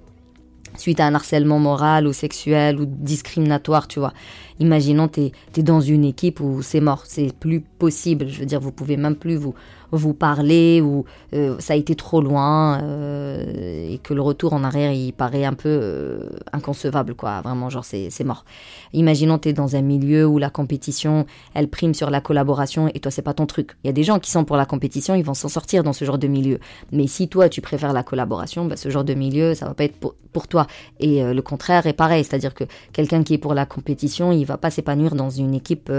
suite 0.76 1.00
à 1.00 1.06
un 1.06 1.14
harcèlement 1.14 1.58
moral 1.58 2.06
ou 2.06 2.12
sexuel 2.12 2.78
ou 2.78 2.84
discriminatoire, 2.86 3.88
tu 3.88 3.98
vois. 3.98 4.12
Imaginons 4.60 5.08
tu 5.08 5.30
es, 5.56 5.62
dans 5.62 5.80
une 5.80 6.04
équipe 6.04 6.40
où 6.40 6.62
c'est 6.62 6.80
mort, 6.80 7.02
c'est 7.04 7.32
plus 7.32 7.60
possible, 7.60 8.28
je 8.28 8.40
veux 8.40 8.46
dire, 8.46 8.60
vous 8.60 8.72
pouvez 8.72 8.96
même 8.96 9.16
plus 9.16 9.36
vous 9.36 9.54
vous 9.92 10.14
parler 10.14 10.80
ou 10.80 11.04
euh, 11.32 11.56
ça 11.58 11.72
a 11.72 11.76
été 11.76 11.94
trop 11.94 12.20
loin 12.20 12.82
euh, 12.82 13.92
et 13.92 13.98
que 13.98 14.12
le 14.12 14.20
retour 14.20 14.52
en 14.52 14.64
arrière 14.64 14.92
il 14.92 15.12
paraît 15.12 15.44
un 15.44 15.54
peu 15.54 15.68
euh, 15.68 16.28
inconcevable 16.52 17.14
quoi. 17.14 17.40
Vraiment 17.40 17.70
genre 17.70 17.84
c'est 17.84 18.24
mort. 18.24 18.44
Imaginons 18.92 19.38
tu 19.38 19.48
es 19.48 19.52
dans 19.52 19.76
un 19.76 19.82
milieu 19.82 20.26
où 20.26 20.38
la 20.38 20.50
compétition 20.50 21.26
elle 21.54 21.68
prime 21.68 21.94
sur 21.94 22.10
la 22.10 22.20
collaboration 22.20 22.90
et 22.94 23.00
toi 23.00 23.10
c'est 23.10 23.22
pas 23.22 23.34
ton 23.34 23.46
truc. 23.46 23.76
Il 23.84 23.86
y 23.86 23.90
a 23.90 23.94
des 23.94 24.02
gens 24.02 24.18
qui 24.18 24.30
sont 24.30 24.44
pour 24.44 24.56
la 24.56 24.66
compétition 24.66 25.14
ils 25.14 25.24
vont 25.24 25.34
s'en 25.34 25.48
sortir 25.48 25.82
dans 25.82 25.92
ce 25.92 26.04
genre 26.04 26.18
de 26.18 26.28
milieu. 26.28 26.58
Mais 26.92 27.06
si 27.06 27.28
toi 27.28 27.48
tu 27.48 27.60
préfères 27.60 27.92
la 27.92 28.02
collaboration 28.02 28.66
bah, 28.66 28.76
ce 28.76 28.90
genre 28.90 29.04
de 29.04 29.14
milieu 29.14 29.54
ça 29.54 29.66
va 29.66 29.74
pas 29.74 29.84
être 29.84 29.98
pour, 29.98 30.14
toi. 30.48 30.68
Et 31.00 31.20
le 31.24 31.42
contraire 31.42 31.86
est 31.86 31.94
pareil. 31.94 32.22
C'est 32.22 32.36
à 32.36 32.38
dire 32.38 32.54
que 32.54 32.62
quelqu'un 32.92 33.24
qui 33.24 33.34
est 33.34 33.38
pour 33.38 33.54
la 33.54 33.66
compétition 33.66 34.30
il 34.30 34.44
va 34.48 34.58
pas 34.58 34.70
s'épanouir 34.70 35.14
dans 35.14 35.30
une 35.30 35.54
équipe 35.54 35.90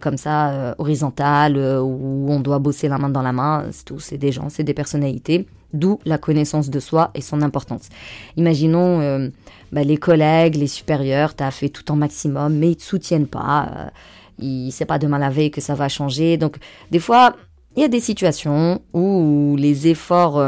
comme 0.00 0.16
ça 0.16 0.74
horizontale 0.78 1.56
où 1.56 2.26
on 2.30 2.40
doit 2.40 2.58
bosser 2.58 2.88
la 2.88 2.98
main 2.98 3.08
dans 3.08 3.22
la 3.22 3.32
main, 3.32 3.66
c'est 3.72 3.84
tout, 3.84 4.00
c'est 4.00 4.18
des 4.18 4.32
gens, 4.32 4.48
c'est 4.48 4.64
des 4.64 4.74
personnalités, 4.74 5.46
d'où 5.72 5.98
la 6.04 6.18
connaissance 6.18 6.70
de 6.70 6.80
soi 6.80 7.10
et 7.14 7.20
son 7.20 7.42
importance. 7.42 7.88
Imaginons 8.36 9.00
euh, 9.00 9.28
bah, 9.72 9.84
les 9.84 9.96
collègues, 9.96 10.56
les 10.56 10.66
supérieurs, 10.66 11.34
tu 11.34 11.44
as 11.44 11.50
fait 11.50 11.68
tout 11.68 11.90
en 11.90 11.96
maximum, 11.96 12.56
mais 12.56 12.72
ils 12.72 12.76
te 12.76 12.82
soutiennent 12.82 13.26
pas, 13.26 13.68
euh, 13.76 13.90
il 14.38 14.70
c'est 14.72 14.86
pas 14.86 14.98
demain 14.98 15.18
la 15.18 15.30
veille 15.30 15.50
que 15.50 15.60
ça 15.60 15.74
va 15.74 15.88
changer, 15.88 16.36
donc 16.36 16.56
des 16.90 16.98
fois, 16.98 17.36
il 17.76 17.82
y 17.82 17.84
a 17.84 17.88
des 17.88 18.00
situations 18.00 18.82
où 18.92 19.56
les 19.58 19.88
efforts... 19.88 20.38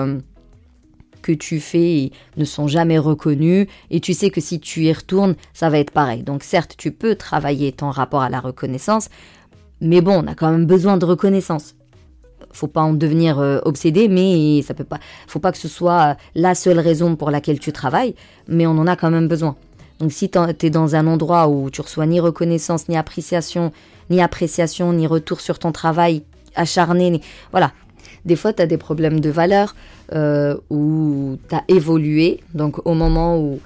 Euh, 1.23 1.33
que 1.33 1.33
tu 1.33 1.61
fais 1.61 2.11
ne 2.37 2.45
sont 2.45 2.69
jamais 2.69 2.99
reconnus 2.99 3.69
et 3.91 4.01
tu 4.01 4.13
sais 4.13 4.31
que 4.31 4.41
si 4.41 4.61
tu 4.61 4.83
y 4.83 4.93
retournes, 4.93 5.37
ça 5.55 5.71
va 5.71 5.79
être 5.79 5.93
pareil. 5.93 6.23
Donc 6.23 6.43
certes, 6.43 6.75
tu 6.77 6.91
peux 6.91 7.15
travailler 7.15 7.73
ton 7.73 7.91
rapport 7.91 8.23
à 8.23 8.29
la 8.29 8.41
reconnaissance, 8.41 9.09
mais 9.81 10.01
bon, 10.01 10.23
on 10.25 10.27
a 10.27 10.35
quand 10.35 10.51
même 10.51 10.67
besoin 10.67 10.97
de 10.97 11.07
reconnaissance 11.07 11.75
faut 12.55 12.67
pas 12.67 12.83
en 12.83 12.93
devenir 12.93 13.39
euh, 13.39 13.61
obsédé, 13.65 14.09
mais 14.09 14.61
ça 14.61 14.75
peut 14.75 14.85
pas, 14.85 14.99
faut 15.27 15.39
pas 15.39 15.53
que 15.53 15.59
ce 15.59 15.69
soit 15.69 16.19
la 16.35 16.55
seule 16.55 16.81
raison 16.81 17.17
pour 17.17 17.31
laquelle 17.31 17.59
tu 17.59 17.73
travailles, 17.73 18.15
mais 18.47 18.67
on 18.67 18.73
en 18.73 18.87
a 18.87 18.95
quand 18.95 19.11
même 19.11 19.27
besoin. 19.27 19.57
Donc 20.01 20.13
si 20.13 20.29
tu 20.29 20.39
es 20.39 20.69
dans 20.71 20.95
un 20.95 21.07
endroit 21.07 21.49
où 21.49 21.71
tu 21.71 21.81
reçois 21.81 22.05
ni 22.05 22.21
reconnaissance, 22.21 22.91
ni 22.91 22.97
appréciation, 22.99 23.73
ni 24.11 24.21
appréciation, 24.21 24.93
ni 24.93 25.07
retour 25.07 25.41
sur 25.41 25.59
ton 25.59 25.73
travail 25.73 26.25
acharné, 26.55 27.23
voilà. 27.53 27.73
Des 28.25 28.37
fois, 28.37 28.53
tu 28.53 28.63
as 28.63 28.67
des 28.67 28.79
problèmes 28.79 29.21
de 29.21 29.31
valeur 29.31 29.75
euh, 30.13 30.57
où 30.71 31.37
tu 31.49 31.55
as 31.55 31.65
évolué. 31.69 32.41
Donc 32.55 32.87
au 32.87 32.95
moment 32.95 33.39
où 33.39 33.61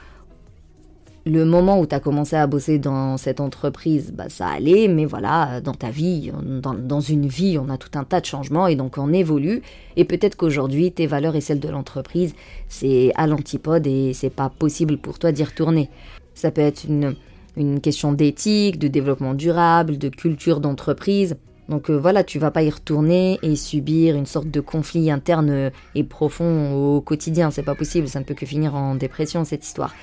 le 1.27 1.45
moment 1.45 1.81
où 1.81 1.87
tu 1.87 1.95
as 1.95 1.99
commencé 2.01 2.37
à 2.37 2.47
bosser 2.47 2.79
dans 2.79 3.17
cette 3.17 3.41
entreprise, 3.41 4.13
bah, 4.15 4.29
ça 4.29 4.47
allait, 4.47 4.87
mais 4.87 5.05
voilà, 5.05 5.61
dans 5.61 5.75
ta 5.75 5.91
vie, 5.91 6.31
dans, 6.41 7.01
une 7.01 7.27
vie, 7.27 7.59
on 7.59 7.69
a 7.69 7.77
tout 7.77 7.99
un 7.99 8.05
tas 8.05 8.21
de 8.21 8.27
changements 8.27 8.69
et 8.69 8.77
donc 8.77 8.97
on 8.97 9.13
évolue. 9.13 9.61
Et 9.97 10.05
peut-être 10.05 10.37
qu'aujourd'hui, 10.37 10.93
tes 10.93 11.09
valeurs 11.09 11.35
et 11.35 11.41
celles 11.41 11.59
de 11.59 11.69
l'entreprise, 11.69 12.35
c'est 12.69 13.13
à 13.17 13.27
l'antipode 13.27 13.89
et 13.89 14.13
c'est 14.15 14.31
pas 14.31 14.49
possible 14.49 14.99
pour 14.99 15.19
toi 15.19 15.33
d'y 15.33 15.43
retourner. 15.43 15.91
Ça 16.35 16.53
peut 16.53 16.61
être 16.61 16.85
une, 16.85 17.17
une 17.57 17.81
question 17.81 18.13
d'éthique, 18.13 18.79
de 18.79 18.87
développement 18.87 19.35
durable, 19.35 19.99
de 19.99 20.09
culture 20.09 20.61
d'entreprise. 20.61 21.37
Donc 21.69 21.91
euh, 21.91 21.95
voilà, 21.95 22.23
tu 22.23 22.39
vas 22.39 22.51
pas 22.51 22.63
y 22.63 22.71
retourner 22.71 23.39
et 23.43 23.57
subir 23.57 24.15
une 24.15 24.27
sorte 24.27 24.51
de 24.51 24.61
conflit 24.61 25.11
interne 25.11 25.71
et 25.95 26.05
profond 26.05 26.73
au 26.75 27.01
quotidien. 27.01 27.51
C'est 27.51 27.63
pas 27.63 27.75
possible, 27.75 28.09
ça 28.09 28.21
ne 28.21 28.25
peut 28.25 28.35
que 28.35 28.47
finir 28.47 28.75
en 28.75 28.95
dépression 28.95 29.45
cette 29.45 29.65
histoire. 29.65 29.95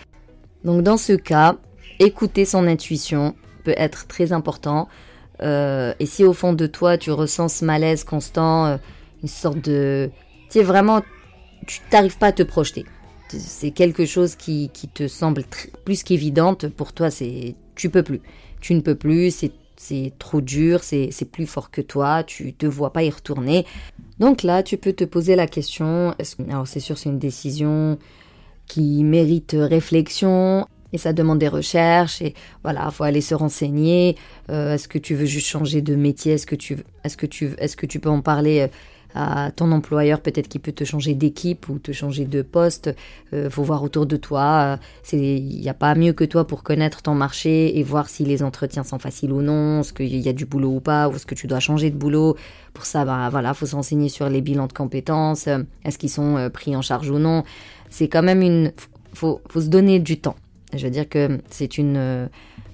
Donc 0.63 0.84
dans 0.84 0.98
ce 0.98 1.13
cas, 1.13 1.55
écouter 2.00 2.46
son 2.46 2.67
intuition 2.67 3.36
peut 3.63 3.75
être 3.77 4.08
très 4.08 4.34
important. 4.34 4.88
Euh, 5.41 5.93
et 6.00 6.05
si 6.05 6.24
au 6.24 6.34
fond 6.34 6.53
de 6.53 6.67
toi 6.67 6.98
tu 6.98 7.12
ressens 7.12 7.48
ce 7.50 7.65
malaise 7.65 8.03
constant, 8.03 8.65
euh, 8.65 8.77
une 9.22 9.29
sorte 9.29 9.60
de, 9.60 10.10
tu 10.50 10.60
sais 10.60 10.63
vraiment, 10.63 11.01
tu 11.65 11.79
t'arrives 11.89 12.17
pas 12.17 12.27
à 12.27 12.32
te 12.32 12.43
projeter. 12.43 12.86
C'est 13.29 13.72
quelque 13.72 14.05
chose 14.05 14.36
qui, 14.36 14.70
qui 14.74 14.88
te 14.88 15.08
semble 15.08 15.43
plus 15.86 16.03
qu'évidente 16.03 16.67
pour 16.67 16.93
toi. 16.93 17.10
C'est, 17.10 17.55
tu 17.75 17.89
peux 17.89 18.03
plus, 18.03 18.22
tu 18.62 18.75
ne 18.75 18.82
peux 18.82 18.93
plus. 18.93 19.32
C'est 19.32 19.51
c'est 19.75 20.13
trop 20.20 20.42
dur, 20.42 20.84
c'est 20.84 21.32
plus 21.32 21.46
fort 21.46 21.72
que 21.72 21.82
toi, 21.82 22.24
tu 22.24 22.53
te 22.53 22.65
vois 22.65 22.94
pas 22.94 23.03
y 23.03 23.10
retourner. 23.10 23.65
Donc 24.20 24.44
là, 24.44 24.63
tu 24.63 24.77
peux 24.77 24.94
te 24.94 25.03
poser 25.03 25.36
la 25.36 25.48
question, 25.48 26.15
alors 26.50 26.68
c'est 26.68 26.80
sûr 26.80 26.98
c'est 26.98 27.10
une 27.10 27.20
décision 27.20 27.98
qui 28.68 29.03
mérite 29.03 29.56
réflexion 29.58 30.65
et 30.94 30.98
ça 30.98 31.12
demande 31.12 31.39
des 31.39 31.48
recherches 31.48 32.22
et 32.22 32.36
voilà, 32.63 32.89
faut 32.92 33.03
aller 33.03 33.22
se 33.22 33.36
renseigner. 33.36 34.15
Euh, 34.50 34.75
est-ce 34.75 34.88
que 34.88 35.00
tu 35.00 35.15
veux 35.15 35.25
juste 35.25 35.48
changer 35.48 35.82
de 35.82 35.96
métier? 35.96 36.34
Est-ce 36.34 36.46
que 36.46 36.56
tu 36.56 36.77
est-ce 37.03 37.18
que 37.18 37.25
tu 37.25 37.53
est-ce 37.58 37.75
que 37.75 37.88
tu 37.88 38.00
peux 38.00 38.10
en 38.10 38.22
parler 38.22 38.62
euh, 38.62 38.68
à 39.13 39.51
ton 39.51 39.72
employeur, 39.72 40.22
peut-être 40.22 40.48
qu'il 40.48 40.62
peut 40.62 40.72
te 40.72 40.84
changer 40.84 41.13
d'équipe 41.13 41.70
ou 41.70 41.79
te 41.79 41.91
changer 41.91 42.25
de 42.25 42.41
poste. 42.41 42.96
Euh, 43.34 43.50
faut 43.50 43.63
voir 43.63 43.84
autour 43.84 44.05
de 44.05 44.17
toi. 44.17 44.79
Il 45.12 45.43
n'y 45.43 45.70
a 45.70 45.74
pas 45.74 45.96
mieux 45.96 46.13
que 46.13 46.24
toi 46.24 46.48
pour 46.48 46.63
connaître 46.63 47.01
ton 47.01 47.13
marché 47.13 47.77
et 47.77 47.84
voir 47.84 48.10
si 48.10 48.25
les 48.25 48.43
entretiens 48.43 48.84
sont 48.84 49.00
faciles 49.00 49.32
ou 49.32 49.41
non, 49.41 49.82
est-ce 49.82 49.93
qu'il 49.93 50.17
y 50.17 50.29
a 50.29 50.34
du 50.34 50.46
boulot 50.46 50.75
ou 50.75 50.79
pas, 50.79 51.10
ou 51.10 51.15
est-ce 51.15 51.25
que 51.25 51.36
tu 51.36 51.48
dois 51.48 51.60
changer 51.60 51.89
de 51.89 51.96
boulot. 51.98 52.36
Pour 52.74 52.86
ça, 52.86 53.05
bah 53.05 53.29
voilà, 53.29 53.53
faut 53.53 53.67
s'enseigner 53.67 54.10
sur 54.10 54.29
les 54.29 54.41
bilans 54.41 54.67
de 54.67 54.74
compétences, 54.74 55.48
est-ce 55.84 55.98
qu'ils 55.98 56.10
sont 56.10 56.38
euh, 56.38 56.50
pris 56.50 56.75
en 56.75 56.82
charge 56.82 57.10
ou 57.10 57.20
non. 57.20 57.43
C'est 57.89 58.08
quand 58.08 58.24
même 58.24 58.41
une, 58.41 58.72
faut, 59.13 59.41
faut 59.50 59.62
se 59.62 59.67
donner 59.67 60.00
du 60.00 60.20
temps. 60.20 60.36
Je 60.74 60.84
veux 60.86 60.91
dire 60.91 61.08
que 61.08 61.39
c'est 61.50 61.77
une 61.77 61.98
euh, 61.98 62.27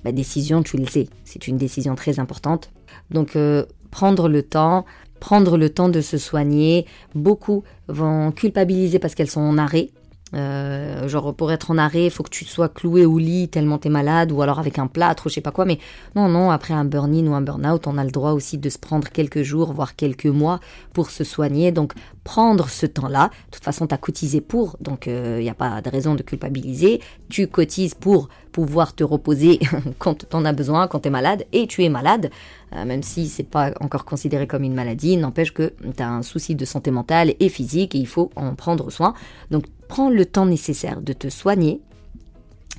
bah, 0.04 0.12
décision, 0.12 0.64
tu 0.64 0.78
le 0.78 0.86
sais, 0.86 1.08
c'est 1.26 1.48
une 1.48 1.58
décision 1.58 1.96
très 1.96 2.20
importante. 2.20 2.72
Donc 3.12 3.36
euh, 3.36 3.66
prendre 3.92 4.30
le 4.30 4.44
temps, 4.44 4.86
prendre 5.20 5.58
le 5.58 5.70
temps 5.70 5.90
de 5.90 6.02
se 6.02 6.18
soigner. 6.18 6.86
Beaucoup 7.16 7.64
vont 7.88 8.32
culpabiliser 8.32 9.00
parce 9.00 9.16
qu'elles 9.16 9.30
sont 9.30 9.42
en 9.42 9.58
arrêt. 9.58 9.90
Euh, 10.36 11.08
genre 11.08 11.34
pour 11.34 11.52
être 11.52 11.72
en 11.72 11.78
arrêt, 11.80 12.06
il 12.06 12.12
faut 12.12 12.22
que 12.22 12.30
tu 12.30 12.46
sois 12.46 12.70
cloué 12.70 13.04
au 13.06 13.18
lit 13.18 13.50
tellement 13.50 13.80
t'es 13.80 13.90
malade 13.90 14.32
ou 14.32 14.44
alors 14.44 14.60
avec 14.60 14.78
un 14.78 14.86
plâtre 14.86 15.26
ou 15.26 15.30
je 15.30 15.36
sais 15.36 15.42
pas 15.42 15.52
quoi. 15.52 15.66
Mais 15.66 15.80
non, 16.16 16.28
non, 16.28 16.52
après 16.52 16.74
un 16.74 16.86
burn-in 16.86 17.26
ou 17.28 17.34
un 17.34 17.42
burn-out, 17.42 17.88
on 17.88 17.98
a 17.98 18.04
le 18.04 18.12
droit 18.12 18.32
aussi 18.32 18.58
de 18.58 18.70
se 18.70 18.78
prendre 18.78 19.10
quelques 19.10 19.42
jours, 19.42 19.74
voire 19.74 19.96
quelques 19.96 20.28
mois 20.28 20.60
pour 20.94 21.10
se 21.10 21.24
soigner. 21.24 21.72
Donc 21.72 21.94
prendre 22.24 22.70
ce 22.70 22.86
temps-là. 22.86 23.30
De 23.48 23.52
toute 23.56 23.64
façon, 23.64 23.88
tu 23.88 23.96
as 23.96 23.98
cotisé 23.98 24.42
pour, 24.42 24.78
donc 24.80 25.08
il 25.08 25.14
euh, 25.14 25.42
n'y 25.42 25.50
a 25.50 25.56
pas 25.56 25.82
de 25.82 25.90
raison 25.90 26.14
de 26.14 26.22
culpabiliser. 26.22 27.02
Tu 27.30 27.48
cotises 27.48 27.96
pour 27.96 28.30
pouvoir 28.52 28.94
te 28.94 29.04
reposer 29.04 29.60
quand 29.98 30.28
tu 30.30 30.36
en 30.36 30.46
as 30.46 30.54
besoin, 30.54 30.88
quand 30.88 31.00
tu 31.00 31.08
es 31.08 31.12
malade, 31.12 31.46
et 31.54 31.66
tu 31.66 31.84
es 31.84 31.90
malade, 31.90 32.30
même 32.72 33.04
si 33.04 33.28
c'est 33.28 33.44
pas 33.44 33.74
encore 33.80 34.06
considéré 34.06 34.48
comme 34.48 34.64
une 34.64 34.74
maladie, 34.74 35.18
n'empêche 35.18 35.54
que 35.54 35.74
tu 35.96 36.04
as 36.04 36.10
un 36.10 36.22
souci 36.22 36.56
de 36.56 36.66
santé 36.66 36.92
mentale 36.92 37.34
et 37.40 37.50
physique 37.50 37.96
et 37.96 37.98
il 37.98 38.08
faut 38.08 38.32
en 38.36 38.56
prendre 38.56 38.90
soin. 38.90 39.14
Donc 39.52 39.66
prends 39.88 40.10
le 40.10 40.26
temps 40.26 40.46
nécessaire 40.46 41.02
de 41.02 41.14
te 41.14 41.30
soigner, 41.30 41.82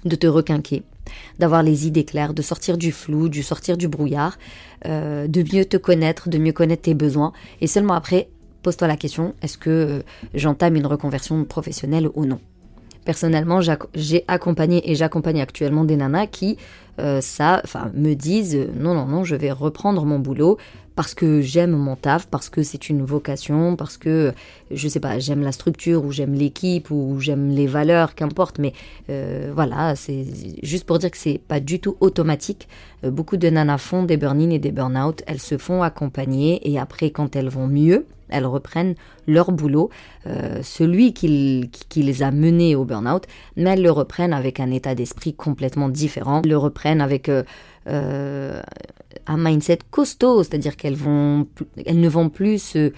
de 0.05 0.17
te 0.17 0.27
requinquer, 0.27 0.85
d'avoir 1.39 1.63
les 1.63 1.87
idées 1.87 2.05
claires, 2.05 2.35
de 2.35 2.43
sortir 2.43 2.79
du 2.79 2.93
flou, 2.93 3.29
du 3.29 3.43
sortir 3.43 3.77
du 3.77 3.89
brouillard, 3.89 4.39
euh, 4.87 5.27
de 5.27 5.43
mieux 5.43 5.65
te 5.65 5.77
connaître, 5.77 6.29
de 6.29 6.39
mieux 6.39 6.53
connaître 6.53 6.83
tes 6.83 6.95
besoins, 6.95 7.33
et 7.61 7.67
seulement 7.67 7.95
après, 7.95 8.29
pose-toi 8.63 8.89
la 8.89 8.97
question, 8.97 9.35
est-ce 9.43 9.59
que 9.59 9.71
euh, 9.71 10.03
j'entame 10.35 10.77
une 10.77 10.87
reconversion 10.87 11.45
professionnelle 11.45 12.09
ou 12.15 12.25
non? 12.25 12.41
Personnellement, 13.11 13.59
j'ai 13.93 14.25
accompagné 14.29 14.89
et 14.89 14.95
j'accompagne 14.95 15.41
actuellement 15.41 15.83
des 15.83 15.97
nanas 15.97 16.29
qui, 16.29 16.59
euh, 17.01 17.21
me 17.93 18.15
disent 18.15 18.55
euh, 18.55 18.69
non, 18.79 18.95
non, 18.95 19.07
non, 19.07 19.25
je 19.25 19.35
vais 19.35 19.51
reprendre 19.51 20.05
mon 20.05 20.21
boulot 20.21 20.59
parce 21.01 21.15
que 21.15 21.41
j'aime 21.41 21.71
mon 21.71 21.97
taf, 21.97 22.27
parce 22.27 22.51
que 22.51 22.63
c'est 22.63 22.91
une 22.91 23.03
vocation, 23.03 23.75
parce 23.75 23.97
que, 23.97 24.35
je 24.71 24.87
sais 24.87 25.01
pas, 25.01 25.19
j'aime 25.19 25.41
la 25.41 25.51
structure 25.51 26.05
ou 26.05 26.13
j'aime 26.13 26.35
l'équipe 26.35 26.91
ou 26.91 27.19
j'aime 27.21 27.49
les 27.49 27.67
valeurs, 27.67 28.15
qu'importe, 28.15 28.59
mais 28.59 28.75
euh, 29.09 29.51
voilà, 29.55 29.97
c'est 29.97 30.27
juste 30.63 30.85
pour 30.85 30.99
dire 30.99 31.11
que 31.11 31.17
c'est 31.17 31.41
pas 31.49 31.59
du 31.59 31.81
tout 31.81 31.97
automatique. 32.01 32.69
beaucoup 33.03 33.39
de 33.39 33.49
nanas 33.49 33.79
font 33.79 34.03
des 34.03 34.19
burn-in 34.19 34.51
et 34.51 34.59
des 34.59 34.73
burn-out, 34.73 35.23
elles 35.27 35.41
se 35.41 35.57
font 35.57 35.83
accompagner 35.83 36.71
et 36.71 36.79
après, 36.79 37.09
quand 37.09 37.35
elles 37.35 37.49
vont 37.49 37.67
mieux, 37.67 38.05
elles 38.29 38.45
reprennent 38.45 38.95
leur 39.27 39.53
boulot, 39.53 39.89
euh, 40.27 40.61
celui 40.63 41.15
qui, 41.15 41.71
les 41.97 42.23
a 42.23 42.31
menées 42.31 42.77
au 42.77 42.85
burn-out, 42.85 43.25
mais 43.57 43.71
elles 43.71 43.83
le 43.83 43.91
reprennent 43.91 44.35
avec 44.35 44.61
un 44.61 44.71
état 44.71 44.95
d'esprit 44.95 45.33
complètement 45.33 45.89
différent, 45.89 46.43
elles 46.45 46.51
le 46.51 46.59
reprennent 46.59 47.01
avec 47.01 47.31
euh, 47.87 48.61
un 49.27 49.37
mindset 49.37 49.79
costaud, 49.91 50.43
c'est-à-dire 50.43 50.77
qu'elles 50.77 50.99
elles 51.87 52.01
ne 52.01 52.09
vont 52.09 52.29
plus 52.29 52.59
se 52.59 52.93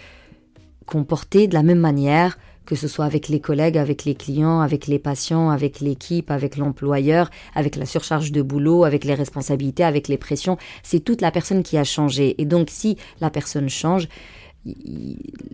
comporter 0.86 1.46
de 1.46 1.54
la 1.54 1.62
même 1.62 1.78
manière, 1.78 2.38
que 2.66 2.74
ce 2.74 2.88
soit 2.88 3.04
avec 3.04 3.28
les 3.28 3.40
collègues, 3.40 3.76
avec 3.76 4.04
les 4.04 4.14
clients, 4.14 4.60
avec 4.60 4.86
les 4.86 4.98
patients, 4.98 5.50
avec 5.50 5.80
l'équipe, 5.80 6.30
avec 6.30 6.56
l'employeur, 6.56 7.30
avec 7.54 7.76
la 7.76 7.86
surcharge 7.86 8.32
de 8.32 8.42
boulot, 8.42 8.84
avec 8.84 9.04
les 9.04 9.14
responsabilités, 9.14 9.84
avec 9.84 10.08
les 10.08 10.18
pressions. 10.18 10.58
C'est 10.82 11.00
toute 11.00 11.20
la 11.20 11.30
personne 11.30 11.62
qui 11.62 11.76
a 11.76 11.84
changé. 11.84 12.40
Et 12.40 12.44
donc 12.44 12.68
si 12.70 12.96
la 13.20 13.30
personne 13.30 13.68
change, 13.68 14.08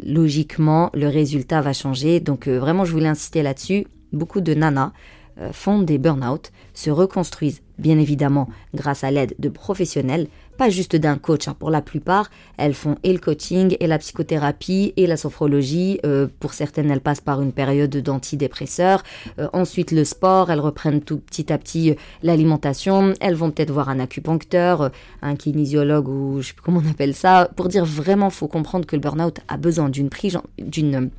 logiquement, 0.05 0.91
le 0.95 1.09
résultat 1.09 1.61
va 1.61 1.73
changer. 1.73 2.21
Donc 2.21 2.47
euh, 2.47 2.59
vraiment, 2.59 2.85
je 2.85 2.93
voulais 2.93 3.09
insister 3.09 3.43
là-dessus. 3.43 3.87
Beaucoup 4.13 4.41
de 4.41 4.55
nanas 4.55 4.93
euh, 5.39 5.53
font 5.53 5.81
des 5.81 5.99
burn-out, 5.99 6.53
se 6.75 6.91
reconstruisent, 6.91 7.63
bien 7.79 7.99
évidemment, 7.99 8.49
grâce 8.75 9.05
à 9.05 9.11
l'aide 9.11 9.35
de 9.39 9.49
professionnels, 9.49 10.29
pas 10.57 10.69
juste 10.69 10.97
d'un 10.97 11.17
coach. 11.17 11.49
Hein. 11.49 11.55
Pour 11.59 11.71
la 11.71 11.81
plupart, 11.81 12.31
elles 12.57 12.75
font 12.75 12.97
et 13.05 13.13
le 13.13 13.19
coaching, 13.19 13.77
et 13.79 13.87
la 13.87 13.99
psychothérapie, 13.99 14.93
et 14.97 15.07
la 15.07 15.17
sophrologie. 15.17 16.01
Euh, 16.05 16.27
pour 16.41 16.53
certaines, 16.53 16.91
elles 16.91 17.01
passent 17.01 17.21
par 17.21 17.41
une 17.41 17.53
période 17.53 17.97
d'antidépresseurs. 17.97 19.05
Euh, 19.39 19.49
ensuite, 19.53 19.93
le 19.93 20.05
sport. 20.05 20.51
Elles 20.51 20.61
reprennent 20.61 21.01
tout 21.01 21.19
petit 21.19 21.53
à 21.53 21.59
petit 21.59 21.91
euh, 21.91 21.95
l'alimentation. 22.23 23.15
Elles 23.21 23.37
vont 23.37 23.51
peut-être 23.51 23.71
voir 23.71 23.89
un 23.89 24.01
acupuncteur, 24.01 24.91
un 25.23 25.37
kinésiologue 25.37 26.09
ou 26.09 26.43
je 26.43 26.49
sais 26.49 26.55
plus 26.55 26.63
comment 26.63 26.83
on 26.85 26.91
appelle 26.91 27.15
ça. 27.15 27.49
Pour 27.57 27.69
dire 27.69 27.85
vraiment, 27.85 28.29
faut 28.31 28.49
comprendre 28.49 28.85
que 28.85 28.97
le 28.97 29.01
burn-out 29.01 29.39
a 29.47 29.57
besoin 29.57 29.89
d'une 29.89 30.11
prise, 30.11 30.39
d'une 30.59 31.11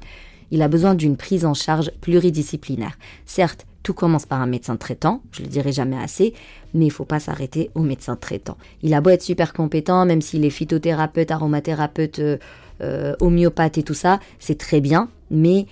il 0.51 0.61
a 0.61 0.67
besoin 0.67 0.95
d'une 0.95 1.15
prise 1.15 1.45
en 1.45 1.53
charge 1.53 1.91
pluridisciplinaire. 2.01 2.97
Certes, 3.25 3.67
tout 3.89 3.95
commence 3.95 4.27
par 4.27 4.39
un 4.39 4.45
médecin 4.45 4.75
traitant, 4.77 5.23
je 5.31 5.41
le 5.41 5.47
dirai 5.47 5.71
jamais 5.71 5.97
assez, 5.97 6.35
mais 6.75 6.85
il 6.85 6.91
faut 6.91 7.05
pas 7.05 7.19
s'arrêter 7.19 7.71
au 7.73 7.81
médecin 7.81 8.15
traitant. 8.15 8.55
Il 8.83 8.93
a 8.93 9.01
beau 9.01 9.09
être 9.09 9.23
super 9.23 9.51
compétent, 9.51 10.05
même 10.05 10.21
s'il 10.21 10.45
est 10.45 10.51
phytothérapeute, 10.51 11.31
aromathérapeute, 11.31 12.19
euh, 12.19 12.37
euh, 12.81 13.15
homéopathe 13.19 13.79
et 13.79 13.83
tout 13.83 13.95
ça, 13.95 14.19
c'est 14.37 14.59
très 14.59 14.79
bien, 14.79 15.09
mais 15.31 15.65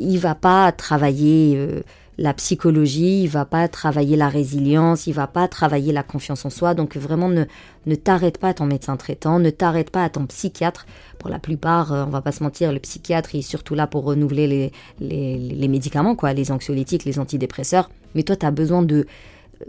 il 0.00 0.18
va 0.18 0.34
pas 0.34 0.72
travailler 0.72 1.54
euh, 1.56 1.82
la 2.20 2.34
psychologie, 2.34 3.22
il 3.22 3.28
va 3.28 3.46
pas 3.46 3.66
travailler 3.66 4.14
la 4.14 4.28
résilience, 4.28 5.06
il 5.06 5.14
va 5.14 5.26
pas 5.26 5.48
travailler 5.48 5.90
la 5.90 6.02
confiance 6.02 6.44
en 6.44 6.50
soi. 6.50 6.74
Donc 6.74 6.98
vraiment 6.98 7.30
ne, 7.30 7.94
t'arrête 7.94 8.36
pas 8.36 8.48
à 8.48 8.54
ton 8.54 8.66
médecin 8.66 8.98
traitant, 8.98 9.38
ne 9.38 9.48
t'arrête 9.48 9.88
pas 9.88 10.04
à 10.04 10.10
ton 10.10 10.26
psychiatre. 10.26 10.84
Pour 11.18 11.30
la 11.30 11.38
plupart, 11.38 11.90
on 11.92 12.10
va 12.10 12.20
pas 12.20 12.32
se 12.32 12.42
mentir, 12.42 12.72
le 12.72 12.78
psychiatre 12.78 13.34
est 13.34 13.40
surtout 13.40 13.74
là 13.74 13.86
pour 13.86 14.04
renouveler 14.04 14.46
les, 14.46 14.72
les, 15.00 15.38
les 15.38 15.68
médicaments, 15.68 16.14
quoi, 16.14 16.34
les 16.34 16.52
anxiolytiques, 16.52 17.06
les 17.06 17.18
antidépresseurs. 17.18 17.90
Mais 18.14 18.22
toi, 18.22 18.36
tu 18.36 18.44
as 18.44 18.50
besoin 18.50 18.82
de 18.82 19.06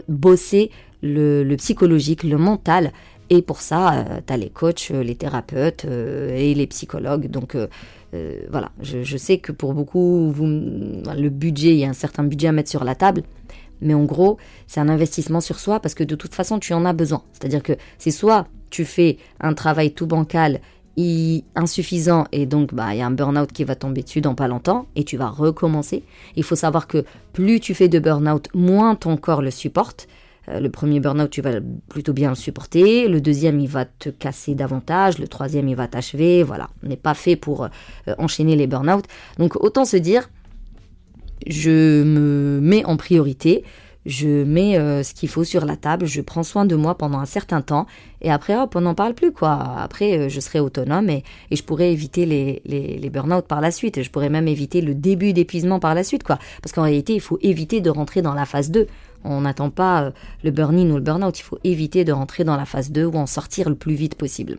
bosser 0.08 0.70
le, 1.02 1.44
le 1.44 1.56
psychologique, 1.56 2.22
le 2.22 2.36
mental. 2.36 2.92
Et 3.30 3.42
pour 3.42 3.60
ça, 3.60 4.04
tu 4.26 4.32
as 4.32 4.36
les 4.36 4.50
coachs, 4.50 4.90
les 4.90 5.14
thérapeutes 5.14 5.84
et 5.84 6.54
les 6.54 6.66
psychologues. 6.66 7.28
Donc 7.28 7.56
euh, 8.14 8.42
voilà, 8.50 8.70
je, 8.82 9.16
sais 9.16 9.38
que 9.38 9.52
pour 9.52 9.72
beaucoup, 9.72 10.34
le 10.38 11.28
budget, 11.28 11.70
il 11.70 11.78
y 11.78 11.84
a 11.84 11.88
un 11.88 11.94
certain 11.94 12.24
budget 12.24 12.48
à 12.48 12.52
mettre 12.52 12.70
sur 12.70 12.84
la 12.84 12.94
table. 12.94 13.22
Mais 13.80 13.94
en 13.94 14.04
gros, 14.04 14.36
c'est 14.66 14.80
un 14.80 14.88
investissement 14.88 15.40
sur 15.40 15.58
soi 15.58 15.80
parce 15.80 15.94
que 15.94 16.04
de 16.04 16.14
toute 16.14 16.34
façon, 16.34 16.58
tu 16.58 16.72
en 16.74 16.84
as 16.84 16.92
besoin. 16.92 17.22
C'est-à-dire 17.32 17.62
que 17.62 17.72
c'est 17.98 18.10
soit 18.10 18.46
tu 18.70 18.84
fais 18.84 19.18
un 19.40 19.54
travail 19.54 19.92
tout 19.92 20.06
bancal 20.06 20.60
insuffisant 21.54 22.26
et 22.32 22.44
donc 22.44 22.74
bah 22.74 22.92
il 22.92 22.98
y 22.98 23.00
a 23.00 23.06
un 23.06 23.10
burn-out 23.10 23.50
qui 23.50 23.64
va 23.64 23.74
tomber 23.74 24.02
dessus 24.02 24.20
dans 24.20 24.34
pas 24.34 24.46
longtemps 24.46 24.86
et 24.94 25.04
tu 25.04 25.16
vas 25.16 25.28
recommencer. 25.28 26.04
Il 26.36 26.44
faut 26.44 26.54
savoir 26.54 26.86
que 26.86 27.04
plus 27.32 27.60
tu 27.60 27.74
fais 27.74 27.88
de 27.88 27.98
burn-out, 27.98 28.48
moins 28.54 28.94
ton 28.94 29.16
corps 29.16 29.40
le 29.40 29.50
supporte. 29.50 30.06
Euh, 30.52 30.60
le 30.60 30.70
premier 30.70 31.00
burn-out, 31.00 31.30
tu 31.30 31.42
vas 31.42 31.52
plutôt 31.88 32.12
bien 32.12 32.30
le 32.30 32.34
supporter. 32.34 33.08
Le 33.08 33.20
deuxième, 33.20 33.60
il 33.60 33.68
va 33.68 33.84
te 33.84 34.08
casser 34.08 34.54
davantage. 34.54 35.18
Le 35.18 35.28
troisième, 35.28 35.68
il 35.68 35.76
va 35.76 35.88
t'achever. 35.88 36.42
Voilà, 36.42 36.68
on 36.82 36.88
n'est 36.88 36.96
pas 36.96 37.14
fait 37.14 37.36
pour 37.36 37.64
euh, 37.64 38.14
enchaîner 38.18 38.56
les 38.56 38.66
burn-out. 38.66 39.04
Donc 39.38 39.56
autant 39.62 39.84
se 39.84 39.96
dire, 39.96 40.30
je 41.46 42.02
me 42.02 42.60
mets 42.60 42.84
en 42.84 42.96
priorité, 42.96 43.64
je 44.06 44.44
mets 44.44 44.78
euh, 44.78 45.02
ce 45.02 45.14
qu'il 45.14 45.28
faut 45.28 45.44
sur 45.44 45.64
la 45.64 45.76
table, 45.76 46.06
je 46.06 46.20
prends 46.20 46.42
soin 46.42 46.64
de 46.64 46.76
moi 46.76 46.96
pendant 46.96 47.18
un 47.18 47.24
certain 47.24 47.62
temps, 47.62 47.86
et 48.20 48.30
après, 48.30 48.56
hop, 48.56 48.74
on 48.76 48.82
n'en 48.82 48.94
parle 48.94 49.14
plus, 49.14 49.32
quoi. 49.32 49.52
Après, 49.78 50.28
je 50.28 50.40
serai 50.40 50.60
autonome 50.60 51.10
et, 51.10 51.24
je 51.50 51.62
pourrai 51.62 51.92
éviter 51.92 52.26
les, 52.26 52.62
les, 52.64 52.98
les 52.98 53.10
burn-out 53.10 53.46
par 53.46 53.60
la 53.60 53.72
suite. 53.72 54.02
Je 54.02 54.10
pourrais 54.10 54.28
même 54.28 54.46
éviter 54.46 54.80
le 54.80 54.94
début 54.94 55.32
d'épuisement 55.32 55.80
par 55.80 55.94
la 55.94 56.04
suite, 56.04 56.22
quoi. 56.22 56.38
Parce 56.62 56.72
qu'en 56.72 56.82
réalité, 56.82 57.14
il 57.14 57.20
faut 57.20 57.38
éviter 57.42 57.80
de 57.80 57.90
rentrer 57.90 58.22
dans 58.22 58.34
la 58.34 58.44
phase 58.44 58.70
2. 58.70 58.86
On 59.24 59.42
n'attend 59.42 59.70
pas 59.70 60.04
euh, 60.04 60.10
le 60.42 60.50
burn-in 60.50 60.90
ou 60.90 60.96
le 60.96 61.00
burn-out, 61.00 61.38
il 61.38 61.42
faut 61.42 61.58
éviter 61.64 62.04
de 62.04 62.12
rentrer 62.12 62.44
dans 62.44 62.56
la 62.56 62.64
phase 62.64 62.90
2 62.90 63.04
ou 63.04 63.14
en 63.14 63.26
sortir 63.26 63.68
le 63.68 63.74
plus 63.74 63.94
vite 63.94 64.14
possible. 64.14 64.58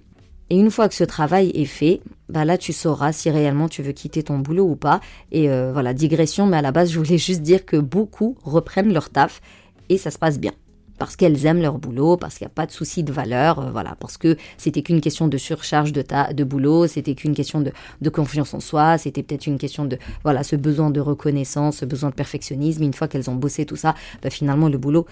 Et 0.49 0.57
une 0.57 0.71
fois 0.71 0.89
que 0.89 0.95
ce 0.95 1.03
travail 1.03 1.51
est 1.55 1.65
fait, 1.65 2.01
bah 2.29 2.45
là 2.45 2.57
tu 2.57 2.73
sauras 2.73 3.11
si 3.11 3.29
réellement 3.29 3.67
tu 3.67 3.81
veux 3.81 3.91
quitter 3.91 4.23
ton 4.23 4.39
boulot 4.39 4.65
ou 4.65 4.75
pas. 4.75 4.99
Et 5.31 5.49
euh, 5.49 5.71
voilà, 5.73 5.93
digression, 5.93 6.45
mais 6.45 6.57
à 6.57 6.61
la 6.61 6.71
base 6.71 6.91
je 6.91 6.99
voulais 6.99 7.17
juste 7.17 7.41
dire 7.41 7.65
que 7.65 7.77
beaucoup 7.77 8.37
reprennent 8.43 8.93
leur 8.93 9.09
taf 9.09 9.41
et 9.89 9.97
ça 9.97 10.11
se 10.11 10.17
passe 10.17 10.39
bien. 10.39 10.51
Parce 10.99 11.15
qu'elles 11.15 11.45
aiment 11.45 11.61
leur 11.61 11.79
boulot, 11.79 12.17
parce 12.17 12.37
qu'il 12.37 12.45
n'y 12.45 12.51
a 12.51 12.53
pas 12.53 12.65
de 12.65 12.71
souci 12.71 13.03
de 13.03 13.11
valeur, 13.11 13.59
euh, 13.59 13.71
voilà, 13.71 13.95
parce 13.99 14.17
que 14.17 14.37
c'était 14.57 14.83
qu'une 14.83 15.01
question 15.01 15.27
de 15.27 15.37
surcharge 15.37 15.91
de, 15.91 16.01
ta, 16.01 16.33
de 16.33 16.43
boulot, 16.43 16.87
c'était 16.87 17.15
qu'une 17.15 17.33
question 17.33 17.61
de, 17.61 18.09
confiance 18.09 18.53
en 18.53 18.59
soi, 18.59 18.97
c'était 18.97 19.23
peut-être 19.23 19.47
une 19.47 19.57
question 19.57 19.85
de, 19.85 19.97
voilà, 20.23 20.43
ce 20.43 20.55
besoin 20.55 20.91
de 20.91 20.99
reconnaissance, 20.99 21.77
ce 21.77 21.85
besoin 21.85 22.09
de 22.09 22.15
perfectionnisme. 22.15 22.83
Une 22.83 22.93
fois 22.93 23.07
qu'elles 23.07 23.29
ont 23.29 23.35
bossé 23.35 23.65
tout 23.65 23.75
ça, 23.75 23.95
bah, 24.21 24.29
finalement 24.29 24.69
le 24.69 24.77
boulot 24.77 25.05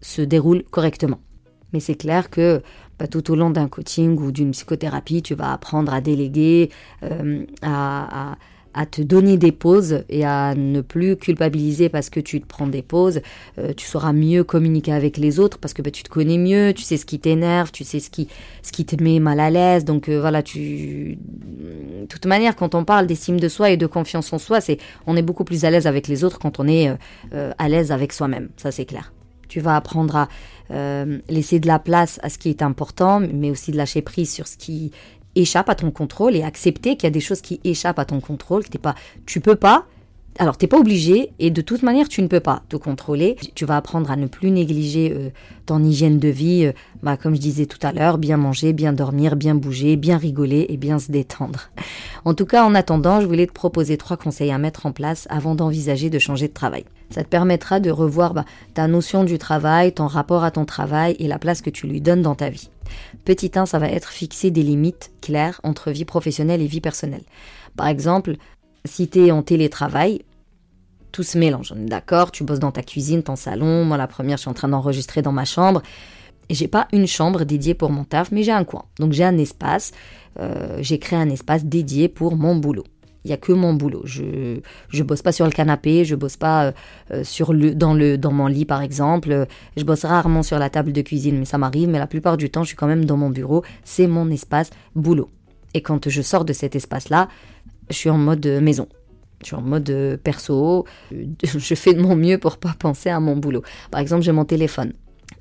se 0.00 0.22
déroule 0.22 0.62
correctement. 0.70 1.20
Mais 1.72 1.80
c'est 1.80 1.96
clair 1.96 2.30
que 2.30 2.62
bah, 2.98 3.06
tout 3.06 3.30
au 3.30 3.36
long 3.36 3.50
d'un 3.50 3.68
coaching 3.68 4.18
ou 4.18 4.32
d'une 4.32 4.52
psychothérapie, 4.52 5.22
tu 5.22 5.34
vas 5.34 5.52
apprendre 5.52 5.92
à 5.92 6.00
déléguer, 6.00 6.70
euh, 7.02 7.44
à, 7.62 8.36
à, 8.76 8.86
te 8.86 9.02
donner 9.02 9.36
des 9.36 9.52
pauses 9.52 10.04
et 10.08 10.24
à 10.24 10.54
ne 10.54 10.80
plus 10.80 11.16
culpabiliser 11.16 11.88
parce 11.88 12.10
que 12.10 12.20
tu 12.20 12.40
te 12.40 12.46
prends 12.46 12.66
des 12.66 12.82
pauses. 12.82 13.20
Euh, 13.58 13.72
tu 13.76 13.86
sauras 13.86 14.12
mieux 14.12 14.44
communiquer 14.44 14.92
avec 14.92 15.16
les 15.16 15.40
autres 15.40 15.58
parce 15.58 15.74
que 15.74 15.82
bah, 15.82 15.90
tu 15.90 16.02
te 16.02 16.08
connais 16.08 16.38
mieux, 16.38 16.72
tu 16.74 16.82
sais 16.82 16.96
ce 16.96 17.06
qui 17.06 17.18
t'énerve, 17.18 17.72
tu 17.72 17.84
sais 17.84 18.00
ce 18.00 18.10
qui, 18.10 18.28
ce 18.62 18.72
qui 18.72 18.84
te 18.84 19.02
met 19.02 19.18
mal 19.18 19.40
à 19.40 19.50
l'aise. 19.50 19.84
Donc 19.84 20.08
euh, 20.08 20.20
voilà, 20.20 20.42
tu... 20.42 21.18
De 22.00 22.06
toute 22.06 22.26
manière, 22.26 22.56
quand 22.56 22.74
on 22.74 22.84
parle 22.84 23.06
d'estime 23.06 23.40
de 23.40 23.48
soi 23.48 23.70
et 23.70 23.76
de 23.76 23.86
confiance 23.86 24.32
en 24.32 24.38
soi, 24.38 24.60
c'est 24.60 24.78
on 25.06 25.16
est 25.16 25.22
beaucoup 25.22 25.44
plus 25.44 25.64
à 25.64 25.70
l'aise 25.70 25.86
avec 25.86 26.08
les 26.08 26.24
autres 26.24 26.38
quand 26.38 26.60
on 26.60 26.68
est 26.68 26.92
euh, 27.32 27.52
à 27.58 27.68
l'aise 27.68 27.92
avec 27.92 28.12
soi-même. 28.12 28.50
Ça, 28.56 28.70
c'est 28.70 28.84
clair. 28.84 29.12
Tu 29.48 29.60
vas 29.60 29.76
apprendre 29.76 30.16
à 30.16 30.28
laisser 31.28 31.60
de 31.60 31.68
la 31.68 31.78
place 31.78 32.18
à 32.24 32.28
ce 32.28 32.38
qui 32.38 32.48
est 32.48 32.60
important, 32.60 33.20
mais 33.20 33.52
aussi 33.52 33.70
de 33.70 33.76
lâcher 33.76 34.02
prise 34.02 34.32
sur 34.32 34.48
ce 34.48 34.56
qui 34.56 34.90
échappe 35.36 35.68
à 35.68 35.74
ton 35.74 35.90
contrôle 35.90 36.34
et 36.34 36.42
accepter 36.42 36.96
qu'il 36.96 37.04
y 37.04 37.06
a 37.06 37.10
des 37.10 37.20
choses 37.20 37.40
qui 37.40 37.60
échappent 37.64 37.98
à 37.98 38.04
ton 38.04 38.20
contrôle. 38.20 38.64
T'es 38.64 38.78
pas, 38.78 38.94
tu 39.26 39.40
peux 39.40 39.56
pas. 39.56 39.86
Alors 40.38 40.58
t'es 40.58 40.66
pas 40.66 40.78
obligé 40.78 41.32
et 41.38 41.50
de 41.50 41.62
toute 41.62 41.82
manière 41.82 42.08
tu 42.08 42.20
ne 42.20 42.26
peux 42.26 42.40
pas 42.40 42.62
te 42.68 42.76
contrôler. 42.76 43.36
Tu 43.54 43.64
vas 43.64 43.76
apprendre 43.76 44.10
à 44.10 44.16
ne 44.16 44.26
plus 44.26 44.50
négliger 44.50 45.12
euh, 45.16 45.30
ton 45.64 45.82
hygiène 45.82 46.18
de 46.18 46.28
vie, 46.28 46.66
euh, 46.66 46.72
bah, 47.02 47.16
comme 47.16 47.34
je 47.34 47.40
disais 47.40 47.64
tout 47.64 47.78
à 47.82 47.92
l'heure, 47.92 48.18
bien 48.18 48.36
manger, 48.36 48.74
bien 48.74 48.92
dormir, 48.92 49.36
bien 49.36 49.54
bouger, 49.54 49.96
bien 49.96 50.18
rigoler 50.18 50.66
et 50.68 50.76
bien 50.76 50.98
se 50.98 51.10
détendre. 51.10 51.70
En 52.26 52.34
tout 52.34 52.44
cas, 52.44 52.64
en 52.64 52.74
attendant, 52.74 53.20
je 53.20 53.26
voulais 53.26 53.46
te 53.46 53.52
proposer 53.52 53.96
trois 53.96 54.18
conseils 54.18 54.50
à 54.50 54.58
mettre 54.58 54.84
en 54.84 54.92
place 54.92 55.26
avant 55.30 55.54
d'envisager 55.54 56.10
de 56.10 56.18
changer 56.18 56.48
de 56.48 56.54
travail. 56.54 56.84
Ça 57.08 57.22
te 57.22 57.28
permettra 57.28 57.80
de 57.80 57.90
revoir 57.90 58.34
bah, 58.34 58.44
ta 58.74 58.88
notion 58.88 59.24
du 59.24 59.38
travail, 59.38 59.92
ton 59.92 60.06
rapport 60.06 60.44
à 60.44 60.50
ton 60.50 60.66
travail 60.66 61.16
et 61.18 61.28
la 61.28 61.38
place 61.38 61.62
que 61.62 61.70
tu 61.70 61.86
lui 61.86 62.02
donnes 62.02 62.22
dans 62.22 62.34
ta 62.34 62.50
vie. 62.50 62.68
Petit 63.24 63.50
1, 63.54 63.66
ça 63.66 63.78
va 63.78 63.88
être 63.88 64.10
fixer 64.10 64.50
des 64.50 64.62
limites 64.62 65.10
claires 65.20 65.60
entre 65.64 65.90
vie 65.90 66.04
professionnelle 66.04 66.62
et 66.62 66.66
vie 66.66 66.80
personnelle. 66.80 67.24
Par 67.76 67.88
exemple, 67.88 68.36
si 68.84 69.08
tu 69.08 69.26
es 69.26 69.30
en 69.30 69.42
télétravail, 69.42 70.22
tout 71.12 71.22
se 71.22 71.38
mélange, 71.38 71.72
on 71.74 71.80
est 71.80 71.88
d'accord, 71.88 72.30
tu 72.30 72.44
bosses 72.44 72.58
dans 72.58 72.72
ta 72.72 72.82
cuisine, 72.82 73.22
ton 73.22 73.36
salon, 73.36 73.84
moi 73.84 73.96
la 73.96 74.06
première 74.06 74.36
je 74.36 74.42
suis 74.42 74.50
en 74.50 74.54
train 74.54 74.68
d'enregistrer 74.68 75.22
dans 75.22 75.32
ma 75.32 75.44
chambre, 75.44 75.82
j'ai 76.50 76.68
pas 76.68 76.86
une 76.92 77.06
chambre 77.06 77.44
dédiée 77.44 77.74
pour 77.74 77.90
mon 77.90 78.04
taf, 78.04 78.30
mais 78.30 78.42
j'ai 78.42 78.52
un 78.52 78.64
coin. 78.64 78.84
Donc 78.98 79.12
j'ai 79.12 79.24
un 79.24 79.38
espace, 79.38 79.92
euh, 80.38 80.78
j'ai 80.80 80.98
créé 80.98 81.18
un 81.18 81.28
espace 81.30 81.64
dédié 81.64 82.08
pour 82.08 82.36
mon 82.36 82.56
boulot. 82.56 82.84
Il 83.26 83.30
y 83.30 83.32
a 83.32 83.36
que 83.36 83.50
mon 83.50 83.74
boulot. 83.74 84.02
Je 84.04 84.60
je 84.88 85.02
bosse 85.02 85.20
pas 85.20 85.32
sur 85.32 85.46
le 85.46 85.50
canapé, 85.50 86.04
je 86.04 86.14
bosse 86.14 86.36
pas 86.36 86.72
euh, 87.10 87.24
sur 87.24 87.52
le 87.52 87.74
dans 87.74 87.92
le 87.92 88.16
dans 88.16 88.30
mon 88.30 88.46
lit 88.46 88.64
par 88.64 88.82
exemple. 88.82 89.48
Je 89.76 89.82
bosse 89.82 90.04
rarement 90.04 90.44
sur 90.44 90.60
la 90.60 90.70
table 90.70 90.92
de 90.92 91.02
cuisine, 91.02 91.36
mais 91.36 91.44
ça 91.44 91.58
m'arrive. 91.58 91.88
Mais 91.88 91.98
la 91.98 92.06
plupart 92.06 92.36
du 92.36 92.50
temps, 92.50 92.62
je 92.62 92.68
suis 92.68 92.76
quand 92.76 92.86
même 92.86 93.04
dans 93.04 93.16
mon 93.16 93.30
bureau. 93.30 93.64
C'est 93.82 94.06
mon 94.06 94.30
espace 94.30 94.70
boulot. 94.94 95.28
Et 95.74 95.82
quand 95.82 96.08
je 96.08 96.22
sors 96.22 96.44
de 96.44 96.52
cet 96.52 96.76
espace-là, 96.76 97.26
je 97.90 97.96
suis 97.96 98.10
en 98.10 98.18
mode 98.18 98.46
maison. 98.46 98.86
Je 99.40 99.46
suis 99.46 99.56
en 99.56 99.62
mode 99.62 100.20
perso. 100.22 100.86
Je 101.44 101.74
fais 101.74 101.94
de 101.94 102.00
mon 102.00 102.14
mieux 102.14 102.38
pour 102.38 102.58
pas 102.58 102.74
penser 102.78 103.10
à 103.10 103.18
mon 103.18 103.36
boulot. 103.36 103.62
Par 103.90 104.00
exemple, 104.00 104.22
j'ai 104.22 104.32
mon 104.32 104.44
téléphone. 104.44 104.92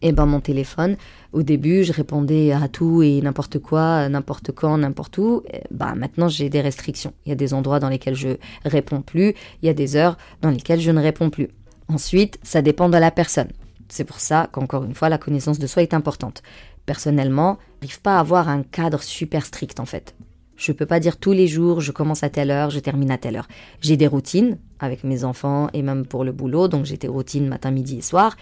Et 0.02 0.12
ben 0.12 0.26
mon 0.26 0.40
téléphone, 0.40 0.98
au 1.32 1.44
début, 1.44 1.84
je 1.84 1.94
répondais 1.94 2.52
à 2.52 2.68
tout 2.68 3.02
et 3.02 3.22
n'importe 3.22 3.60
quoi, 3.60 4.08
n'importe 4.10 4.52
quand, 4.52 4.78
n'importe 4.78 5.18
où. 5.18 5.44
Bah 5.72 5.96
maintenant, 5.96 6.28
j'ai 6.28 6.50
des 6.50 6.62
restrictions. 6.62 7.14
Il 7.26 7.30
y 7.30 7.32
a 7.32 7.36
des 7.36 7.54
endroits 7.54 7.80
dans 7.80 7.90
lesquels 7.90 8.16
je 8.16 8.30
réponds 8.64 9.02
plus, 9.02 9.34
il 9.62 9.66
y 9.66 9.70
a 9.70 9.74
des 9.74 9.96
heures 9.96 10.18
dans 10.42 10.50
lesquelles 10.50 10.82
je 10.82 10.92
ne 10.92 11.02
réponds 11.02 11.30
plus. 11.30 11.50
Ensuite, 11.88 12.40
ça 12.44 12.62
dépend 12.62 12.90
de 12.90 12.98
la 12.98 13.12
personne. 13.12 13.50
C'est 13.90 14.04
pour 14.04 14.20
ça 14.20 14.50
qu'encore 14.52 14.84
une 14.84 14.96
fois, 14.96 15.10
la 15.10 15.18
connaissance 15.18 15.60
de 15.60 15.68
soi 15.68 15.84
est 15.84 15.94
importante. 15.94 16.42
Personnellement, 16.86 17.58
j'arrive 17.82 18.02
pas 18.02 18.18
à 18.18 18.20
avoir 18.20 18.50
un 18.50 18.64
cadre 18.64 19.02
super 19.02 19.46
strict 19.46 19.80
en 19.80 19.86
fait. 19.86 20.16
Je 20.56 20.72
peux 20.72 20.86
pas 20.86 21.00
dire 21.00 21.18
tous 21.18 21.34
les 21.34 21.48
jours, 21.48 21.82
je 21.82 21.92
commence 21.92 22.24
à 22.24 22.30
telle 22.30 22.50
heure, 22.50 22.70
je 22.70 22.80
termine 22.80 23.12
à 23.12 23.18
telle 23.18 23.36
heure. 23.36 23.48
J'ai 23.82 23.98
des 23.98 24.08
routines 24.08 24.58
avec 24.80 25.04
mes 25.04 25.24
enfants 25.24 25.70
et 25.74 25.82
même 25.82 26.06
pour 26.06 26.24
le 26.24 26.32
boulot, 26.32 26.68
donc 26.68 26.86
j'ai 26.86 26.98
des 26.98 27.10
routines 27.10 27.48
matin, 27.48 27.72
midi 27.72 27.98
et 27.98 28.02
soir. 28.02 28.38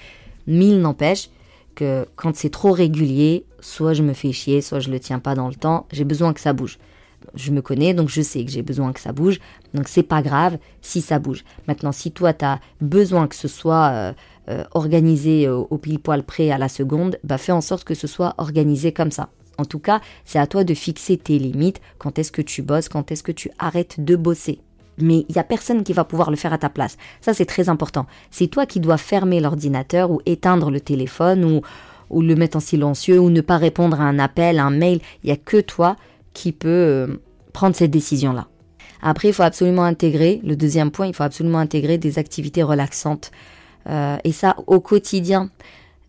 Mille 0.47 0.79
n'empêche, 0.79 1.29
que 1.75 2.05
quand 2.15 2.35
c'est 2.35 2.49
trop 2.49 2.71
régulier, 2.71 3.45
soit 3.59 3.93
je 3.93 4.03
me 4.03 4.13
fais 4.13 4.31
chier, 4.31 4.61
soit 4.61 4.79
je 4.79 4.89
le 4.89 4.99
tiens 4.99 5.19
pas 5.19 5.35
dans 5.35 5.47
le 5.47 5.55
temps, 5.55 5.87
j'ai 5.91 6.03
besoin 6.03 6.33
que 6.33 6.39
ça 6.39 6.53
bouge. 6.53 6.77
Je 7.35 7.51
me 7.51 7.61
connais, 7.61 7.93
donc 7.93 8.09
je 8.09 8.21
sais 8.21 8.43
que 8.43 8.51
j'ai 8.51 8.61
besoin 8.61 8.91
que 8.91 8.99
ça 8.99 9.13
bouge, 9.13 9.39
donc 9.73 9.87
c'est 9.87 10.03
pas 10.03 10.21
grave 10.21 10.57
si 10.81 11.01
ça 11.01 11.19
bouge. 11.19 11.45
Maintenant, 11.67 11.93
si 11.93 12.11
toi 12.11 12.33
tu 12.33 12.45
as 12.45 12.59
besoin 12.81 13.27
que 13.27 13.35
ce 13.35 13.47
soit 13.47 13.89
euh, 13.91 14.13
euh, 14.49 14.63
organisé 14.73 15.47
au, 15.47 15.67
au 15.69 15.77
pile 15.77 15.99
poil 15.99 16.23
près 16.23 16.51
à 16.51 16.57
la 16.57 16.67
seconde, 16.67 17.17
bah 17.23 17.37
fais 17.37 17.53
en 17.53 17.61
sorte 17.61 17.85
que 17.85 17.95
ce 17.95 18.07
soit 18.07 18.35
organisé 18.37 18.91
comme 18.91 19.11
ça. 19.11 19.29
En 19.57 19.65
tout 19.65 19.79
cas, 19.79 20.01
c'est 20.25 20.39
à 20.39 20.47
toi 20.47 20.63
de 20.63 20.73
fixer 20.73 21.17
tes 21.17 21.39
limites, 21.39 21.79
quand 21.97 22.19
est-ce 22.19 22.31
que 22.31 22.41
tu 22.41 22.61
bosses, 22.61 22.89
quand 22.89 23.11
est-ce 23.11 23.23
que 23.23 23.31
tu 23.31 23.51
arrêtes 23.57 24.03
de 24.03 24.15
bosser? 24.15 24.59
Mais 24.97 25.25
il 25.29 25.33
n'y 25.33 25.39
a 25.39 25.43
personne 25.43 25.83
qui 25.83 25.93
va 25.93 26.03
pouvoir 26.03 26.29
le 26.29 26.35
faire 26.35 26.53
à 26.53 26.57
ta 26.57 26.69
place. 26.69 26.97
Ça, 27.21 27.33
c'est 27.33 27.45
très 27.45 27.69
important. 27.69 28.05
C'est 28.31 28.47
toi 28.47 28.65
qui 28.65 28.79
dois 28.79 28.97
fermer 28.97 29.39
l'ordinateur 29.39 30.11
ou 30.11 30.21
éteindre 30.25 30.71
le 30.71 30.79
téléphone 30.79 31.43
ou, 31.45 31.61
le 32.21 32.35
mettre 32.35 32.57
en 32.57 32.59
silencieux 32.59 33.19
ou 33.19 33.31
ne 33.31 33.41
pas 33.41 33.57
répondre 33.57 33.99
à 33.99 34.03
un 34.03 34.19
appel, 34.19 34.59
un 34.59 34.69
mail. 34.69 34.99
Il 35.23 35.27
n'y 35.27 35.33
a 35.33 35.37
que 35.37 35.59
toi 35.59 35.95
qui 36.33 36.51
peux 36.51 36.67
euh, 36.69 37.07
prendre 37.53 37.75
cette 37.75 37.91
décision-là. 37.91 38.47
Après, 39.01 39.29
il 39.29 39.33
faut 39.33 39.43
absolument 39.43 39.83
intégrer, 39.83 40.39
le 40.43 40.55
deuxième 40.55 40.91
point, 40.91 41.07
il 41.07 41.13
faut 41.13 41.23
absolument 41.23 41.57
intégrer 41.57 41.97
des 41.97 42.19
activités 42.19 42.63
relaxantes. 42.63 43.31
Euh, 43.89 44.17
et 44.23 44.31
ça 44.31 44.55
au 44.67 44.79
quotidien. 44.79 45.49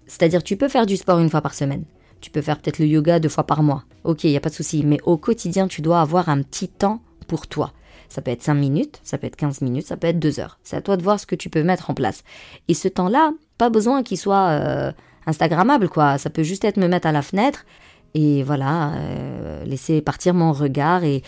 C'est-à-dire, 0.07 0.43
tu 0.43 0.57
peux 0.57 0.69
faire 0.69 0.87
du 0.87 0.97
sport 0.97 1.19
une 1.19 1.31
fois 1.31 1.41
par 1.41 1.55
semaine. 1.55 1.85
Tu 2.21 2.31
peux 2.31 2.41
faire 2.41 2.59
peut-être 2.59 2.79
le 2.79 2.87
yoga 2.87 3.19
deux 3.19 3.29
fois 3.29 3.45
par 3.45 3.63
mois. 3.63 3.85
Ok, 4.05 4.25
il 4.25 4.31
n'y 4.31 4.37
a 4.37 4.41
pas 4.41 4.49
de 4.49 4.55
souci. 4.55 4.85
Mais 4.85 4.99
au 5.05 5.17
quotidien, 5.17 5.67
tu 5.67 5.83
dois 5.83 6.01
avoir 6.01 6.29
un 6.29 6.43
petit 6.43 6.69
temps 6.69 7.01
pour 7.27 7.47
toi. 7.47 7.73
Ça 8.15 8.23
peut 8.23 8.31
être 8.31 8.45
5 8.45 8.55
minutes, 8.55 9.01
ça 9.03 9.19
peut 9.19 9.27
être 9.27 9.35
15 9.35 9.61
minutes, 9.61 9.89
ça 9.89 9.97
peut 9.97 10.07
être 10.07 10.21
2 10.21 10.39
heures. 10.39 10.61
C'est 10.63 10.77
à 10.77 10.81
toi 10.81 10.97
de 10.97 11.03
voir 11.03 11.19
ce 11.19 11.27
que 11.27 11.35
tu 11.35 11.51
peux 11.51 11.65
mettre 11.65 11.91
en 11.91 11.95
place. 11.95 12.23
Et 12.69 12.75
ce 12.75 12.87
temps-là, 12.87 13.33
pas 13.59 13.71
besoin 13.71 14.05
qu'il 14.05 14.19
soit 14.19 14.51
euh, 14.51 14.93
Instagrammable, 15.27 15.89
quoi. 15.89 16.17
Ça 16.17 16.31
peut 16.31 16.45
juste 16.45 16.65
être 16.65 16.77
me 16.77 16.87
mettre 16.87 17.09
à 17.09 17.13
la 17.13 17.23
fenêtre 17.23 17.67
et 18.15 18.45
voilà, 18.45 18.93
euh, 18.95 19.65
laisser 19.65 20.01
partir 20.01 20.33
mon 20.33 20.53
regard 20.53 21.03
et, 21.03 21.25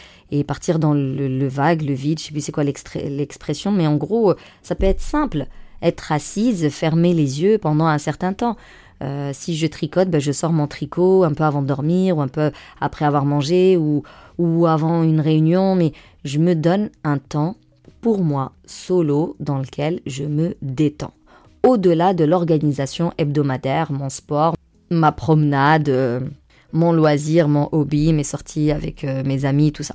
partir 0.47 0.79
dans 0.79 0.95
le, 0.95 1.27
le, 1.27 1.49
vague, 1.49 1.83
le 1.83 1.93
vide, 1.93 2.21
je 2.21 2.27
sais 2.27 2.33
plus 2.33 2.41
c'est 2.41 2.53
quoi 2.53 2.63
l'expression, 2.63 3.73
mais 3.73 3.89
en 3.89 3.97
gros, 3.97 4.35
ça 4.63 4.77
peut 4.77 4.87
être 4.87 5.01
simple. 5.01 5.47
Être 5.83 6.13
assise, 6.13 6.69
fermer 6.69 7.15
les 7.15 7.43
yeux 7.43 7.59
pendant 7.59 7.87
un 7.87 7.99
certain 7.99 8.33
temps. 8.33 8.57
Euh, 9.03 9.33
si 9.35 9.57
je 9.57 9.67
tricote, 9.67 10.09
ben 10.09 10.21
je 10.21 10.33
sors 10.33 10.53
mon 10.53 10.67
tricot 10.67 11.25
un 11.25 11.35
peu 11.35 11.45
avant 11.45 11.61
de 11.61 11.67
dormir 11.67 12.17
ou 12.17 12.23
un 12.23 12.29
peu 12.29 12.51
après 12.81 13.05
avoir 13.05 13.27
mangé 13.27 13.77
ou, 13.77 14.05
ou 14.39 14.67
avant 14.67 15.03
une 15.03 15.21
réunion, 15.21 15.75
mais 15.75 15.93
je 16.27 16.39
me 16.39 16.55
donne 16.55 16.91
un 17.05 17.19
temps 17.19 17.57
pour 18.01 18.23
moi 18.23 18.53
solo 18.67 19.37
dans 19.41 19.59
lequel 19.59 20.01
je 20.07 20.25
me 20.25 20.57
détends. 20.61 21.15
Au-delà 21.63 22.15
de 22.15 22.25
l'organisation 22.25 23.13
hebdomadaire, 23.17 23.93
mon 23.93 24.09
sport, 24.09 24.55
ma 24.91 25.13
promenade, 25.13 25.89
euh, 25.89 26.21
mon 26.73 26.93
loisir, 26.93 27.49
mon 27.49 27.69
hobby, 27.73 28.13
mes 28.13 28.25
sorties 28.25 28.71
avec 28.71 29.05
euh, 29.05 29.23
mes 29.25 29.45
amis, 29.45 29.73
tout 29.73 29.83
ça. 29.83 29.95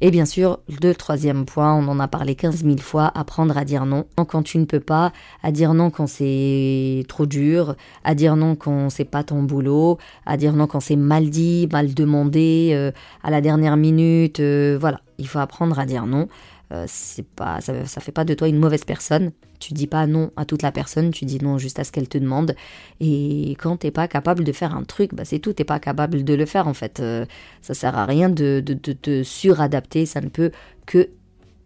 Et 0.00 0.10
bien 0.10 0.26
sûr, 0.26 0.58
le 0.82 0.92
troisième 0.92 1.44
point, 1.44 1.74
on 1.74 1.88
en 1.88 2.00
a 2.00 2.08
parlé 2.08 2.34
15 2.34 2.64
000 2.64 2.78
fois, 2.78 3.10
apprendre 3.14 3.56
à 3.56 3.64
dire 3.64 3.86
non 3.86 4.04
quand 4.16 4.42
tu 4.42 4.58
ne 4.58 4.64
peux 4.64 4.80
pas, 4.80 5.12
à 5.42 5.52
dire 5.52 5.72
non 5.74 5.90
quand 5.90 6.06
c'est 6.06 7.04
trop 7.08 7.26
dur, 7.26 7.76
à 8.02 8.14
dire 8.14 8.36
non 8.36 8.56
quand 8.56 8.90
c'est 8.90 9.04
pas 9.04 9.24
ton 9.24 9.42
boulot, 9.42 9.98
à 10.26 10.36
dire 10.36 10.52
non 10.52 10.66
quand 10.66 10.80
c'est 10.80 10.96
mal 10.96 11.30
dit, 11.30 11.68
mal 11.72 11.94
demandé, 11.94 12.70
euh, 12.72 12.90
à 13.22 13.30
la 13.30 13.40
dernière 13.40 13.76
minute, 13.76 14.40
euh, 14.40 14.76
voilà. 14.80 15.00
Il 15.18 15.28
faut 15.28 15.38
apprendre 15.38 15.78
à 15.78 15.86
dire 15.86 16.06
non. 16.06 16.26
Euh, 16.72 16.84
c'est 16.88 17.26
pas, 17.26 17.60
ça, 17.60 17.84
ça 17.86 18.00
fait 18.00 18.12
pas 18.12 18.24
de 18.24 18.34
toi 18.34 18.48
une 18.48 18.58
mauvaise 18.58 18.84
personne. 18.84 19.32
Tu 19.60 19.72
dis 19.72 19.86
pas 19.86 20.06
non 20.06 20.30
à 20.36 20.44
toute 20.44 20.62
la 20.62 20.72
personne, 20.72 21.10
tu 21.10 21.24
dis 21.24 21.38
non 21.42 21.58
juste 21.58 21.78
à 21.78 21.84
ce 21.84 21.92
qu'elle 21.92 22.08
te 22.08 22.18
demande. 22.18 22.54
Et 23.00 23.56
quand 23.58 23.78
t'es 23.78 23.90
pas 23.90 24.08
capable 24.08 24.44
de 24.44 24.52
faire 24.52 24.74
un 24.74 24.84
truc, 24.84 25.14
bah 25.14 25.24
c'est 25.24 25.38
tout, 25.38 25.52
t'es 25.52 25.64
pas 25.64 25.78
capable 25.78 26.24
de 26.24 26.34
le 26.34 26.46
faire 26.46 26.68
en 26.68 26.74
fait. 26.74 27.00
Euh, 27.00 27.24
ça 27.62 27.74
sert 27.74 27.96
à 27.96 28.04
rien 28.04 28.28
de, 28.28 28.62
de, 28.64 28.74
de 28.74 28.92
te 28.92 29.22
suradapter, 29.22 30.06
ça 30.06 30.20
ne 30.20 30.28
peut 30.28 30.50
que 30.86 31.10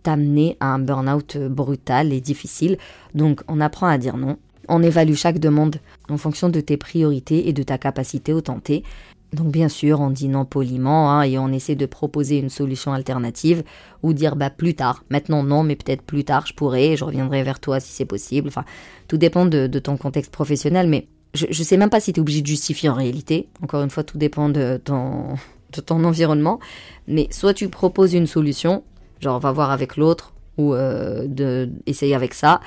t'amener 0.03 0.57
à 0.61 0.67
un 0.67 0.79
burn-out 0.79 1.39
brutal 1.39 2.13
et 2.13 2.21
difficile. 2.21 2.79
Donc 3.15 3.43
on 3.49 3.61
apprend 3.61 3.87
à 3.87 3.99
dire 3.99 4.17
non. 4.17 4.37
On 4.69 4.83
évalue 4.83 5.15
chaque 5.15 5.39
demande 5.39 5.77
en 6.11 6.19
fonction 6.19 6.51
de 6.51 6.61
tes 6.61 6.77
priorités 6.77 7.49
et 7.49 7.53
de 7.53 7.63
ta 7.63 7.79
capacité 7.79 8.33
au 8.33 8.43
tenter. 8.43 8.85
Donc 9.33 9.49
bien 9.49 9.69
sûr, 9.69 10.01
on 10.01 10.11
dit 10.11 10.29
non 10.29 10.45
poliment 10.45 11.13
hein, 11.13 11.23
et 11.23 11.39
on 11.39 11.49
essaie 11.49 11.75
de 11.75 11.87
proposer 11.87 12.39
une 12.39 12.49
solution 12.49 12.93
alternative 12.93 13.63
ou 14.03 14.15
dire 14.15 14.37
bah 14.37 14.49
plus 14.49 14.75
tard. 14.75 15.05
Maintenant 15.11 15.43
non, 15.43 15.63
mais 15.63 15.77
peut-être 15.77 16.03
plus 16.03 16.25
tard 16.25 16.47
je 16.47 16.55
pourrai, 16.55 16.97
je 16.97 17.05
reviendrai 17.05 17.43
vers 17.43 17.61
toi 17.61 17.79
si 17.79 17.93
c'est 17.93 18.07
possible. 18.07 18.49
Enfin, 18.49 18.65
tout 19.07 19.19
dépend 19.19 19.45
de, 19.45 19.67
ton 19.79 19.97
contexte 19.97 20.33
professionnel, 20.33 20.89
mais 20.89 21.09
je, 21.35 21.47
ne 21.47 21.53
sais 21.53 21.77
même 21.77 21.91
pas 21.91 22.01
si 22.01 22.13
tu 22.13 22.21
es 22.21 22.23
obligé 22.23 22.41
de 22.41 22.47
justifier 22.47 22.89
en 22.89 22.95
réalité. 22.95 23.49
Encore 23.63 23.83
une 23.83 23.91
fois, 23.91 24.03
tout 24.03 24.17
dépend 24.17 24.49
de 24.49 24.81
ton, 24.83 25.35
de 25.73 25.81
ton 25.83 26.03
environnement. 26.05 26.59
Mais 27.07 27.29
soit 27.31 27.53
tu 27.53 27.69
proposes 27.69 28.15
une 28.15 28.27
solution, 28.27 28.83
genre 29.21 29.39
va 29.41 29.53
voir 29.53 29.71
avec 29.71 29.97
l'autre 29.97 30.33
ou 30.57 30.75
euh, 30.75 31.27
de 31.29 31.71
essayer 31.87 32.15
avec 32.15 32.33
ça 32.33 32.61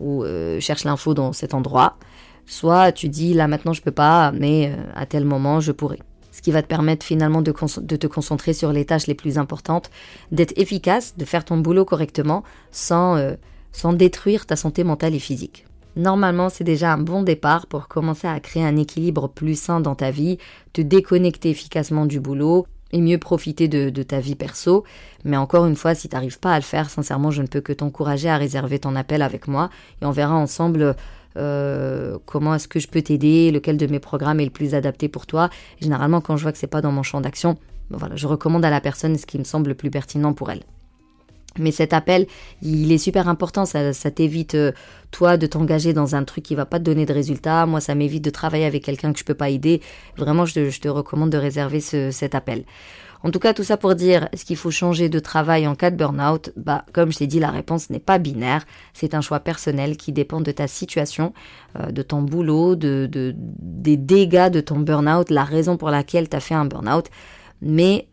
ou 0.00 0.22
euh, 0.24 0.60
cherche 0.60 0.84
l'info 0.84 1.14
dans 1.14 1.32
cet 1.32 1.54
endroit 1.54 1.96
soit 2.46 2.92
tu 2.92 3.08
dis 3.08 3.34
là 3.34 3.48
maintenant 3.48 3.72
je 3.72 3.82
peux 3.82 3.90
pas, 3.90 4.32
mais 4.32 4.72
euh, 4.72 4.82
à 4.94 5.06
tel 5.06 5.24
moment 5.24 5.60
je 5.60 5.72
pourrai. 5.72 5.98
Ce 6.32 6.42
qui 6.42 6.50
va 6.50 6.62
te 6.62 6.66
permettre 6.66 7.06
finalement 7.06 7.42
de, 7.42 7.52
te 7.52 8.06
concentrer 8.08 8.54
sur 8.54 8.72
les 8.72 8.84
tâches 8.84 9.06
les 9.06 9.14
plus 9.14 9.38
importantes, 9.38 9.90
d'être 10.32 10.52
efficace, 10.58 11.14
de 11.16 11.24
faire 11.24 11.44
ton 11.44 11.58
boulot 11.58 11.84
correctement 11.84 12.42
sans, 12.72 13.16
euh, 13.16 13.34
sans 13.70 13.92
détruire 13.92 14.44
ta 14.44 14.56
santé 14.56 14.82
mentale 14.82 15.14
et 15.14 15.20
physique. 15.20 15.64
Normalement, 15.94 16.48
c'est 16.48 16.64
déjà 16.64 16.92
un 16.92 16.98
bon 16.98 17.22
départ 17.22 17.68
pour 17.68 17.86
commencer 17.86 18.26
à 18.26 18.40
créer 18.40 18.64
un 18.64 18.76
équilibre 18.76 19.28
plus 19.28 19.56
sain 19.56 19.78
dans 19.78 19.94
ta 19.94 20.10
vie, 20.10 20.38
te 20.72 20.80
déconnecter 20.80 21.50
efficacement 21.50 22.04
du 22.04 22.18
boulot 22.18 22.66
et 22.90 23.00
mieux 23.00 23.18
profiter 23.18 23.68
de, 23.68 23.90
de 23.90 24.02
ta 24.02 24.18
vie 24.18 24.34
perso. 24.34 24.82
Mais 25.24 25.36
encore 25.36 25.66
une 25.66 25.76
fois, 25.76 25.94
si 25.94 26.08
tu 26.08 26.16
n'arrives 26.16 26.40
pas 26.40 26.52
à 26.52 26.58
le 26.58 26.64
faire, 26.64 26.90
sincèrement, 26.90 27.30
je 27.30 27.42
ne 27.42 27.46
peux 27.46 27.60
que 27.60 27.72
t'encourager 27.72 28.28
à 28.28 28.38
réserver 28.38 28.80
ton 28.80 28.96
appel 28.96 29.22
avec 29.22 29.46
moi 29.46 29.70
et 30.02 30.04
on 30.04 30.10
verra 30.10 30.34
ensemble 30.34 30.96
euh, 31.36 32.18
comment 32.26 32.54
est-ce 32.54 32.68
que 32.68 32.80
je 32.80 32.88
peux 32.88 33.02
t'aider, 33.02 33.50
lequel 33.50 33.76
de 33.76 33.86
mes 33.86 33.98
programmes 33.98 34.40
est 34.40 34.44
le 34.44 34.50
plus 34.50 34.74
adapté 34.74 35.08
pour 35.08 35.26
toi? 35.26 35.50
généralement, 35.80 36.20
quand 36.20 36.36
je 36.36 36.42
vois 36.42 36.52
que 36.52 36.58
c'est 36.58 36.66
pas 36.66 36.80
dans 36.80 36.92
mon 36.92 37.02
champ 37.02 37.20
d'action, 37.20 37.56
voilà, 37.90 38.16
je 38.16 38.26
recommande 38.26 38.64
à 38.64 38.70
la 38.70 38.80
personne 38.80 39.16
ce 39.18 39.26
qui 39.26 39.38
me 39.38 39.44
semble 39.44 39.68
le 39.68 39.74
plus 39.74 39.90
pertinent 39.90 40.32
pour 40.32 40.50
elle. 40.50 40.62
Mais 41.58 41.70
cet 41.70 41.92
appel, 41.92 42.26
il 42.62 42.90
est 42.90 42.98
super 42.98 43.28
important. 43.28 43.64
Ça, 43.64 43.92
t'évite, 44.10 44.56
euh, 44.56 44.72
toi, 45.10 45.36
de 45.36 45.46
t'engager 45.46 45.92
dans 45.92 46.16
un 46.16 46.24
truc 46.24 46.42
qui 46.44 46.54
va 46.54 46.66
pas 46.66 46.78
te 46.78 46.84
donner 46.84 47.06
de 47.06 47.12
résultats. 47.12 47.64
Moi, 47.66 47.80
ça 47.80 47.94
m'évite 47.94 48.24
de 48.24 48.30
travailler 48.30 48.64
avec 48.64 48.82
quelqu'un 48.82 49.12
que 49.12 49.18
je 49.18 49.24
peux 49.24 49.34
pas 49.34 49.50
aider. 49.50 49.80
Vraiment, 50.16 50.46
je 50.46 50.78
te, 50.78 50.88
recommande 50.88 51.30
de 51.30 51.38
réserver 51.38 51.80
cet 51.80 52.34
appel. 52.34 52.64
En 53.24 53.30
tout 53.30 53.38
cas, 53.38 53.54
tout 53.54 53.64
ça 53.64 53.78
pour 53.78 53.94
dire, 53.94 54.28
est-ce 54.32 54.44
qu'il 54.44 54.58
faut 54.58 54.70
changer 54.70 55.08
de 55.08 55.18
travail 55.18 55.66
en 55.66 55.74
cas 55.74 55.90
de 55.90 55.96
burn-out? 55.96 56.52
Bah, 56.56 56.84
comme 56.92 57.10
je 57.10 57.18
t'ai 57.18 57.26
dit, 57.26 57.40
la 57.40 57.50
réponse 57.50 57.88
n'est 57.88 57.98
pas 57.98 58.18
binaire. 58.18 58.66
C'est 58.92 59.14
un 59.14 59.22
choix 59.22 59.40
personnel 59.40 59.96
qui 59.96 60.12
dépend 60.12 60.42
de 60.42 60.52
ta 60.52 60.68
situation, 60.68 61.32
euh, 61.80 61.90
de 61.90 62.02
ton 62.02 62.20
boulot, 62.20 62.76
de, 62.76 63.08
des 63.10 63.96
dégâts 63.96 64.50
de 64.50 64.60
ton 64.60 64.78
burn-out, 64.78 65.30
la 65.30 65.44
raison 65.44 65.78
pour 65.78 65.88
laquelle 65.88 66.28
tu 66.28 66.36
as 66.36 66.40
fait 66.40 66.54
un 66.54 66.66
burn-out. 66.66 67.06
Mais 67.62 68.08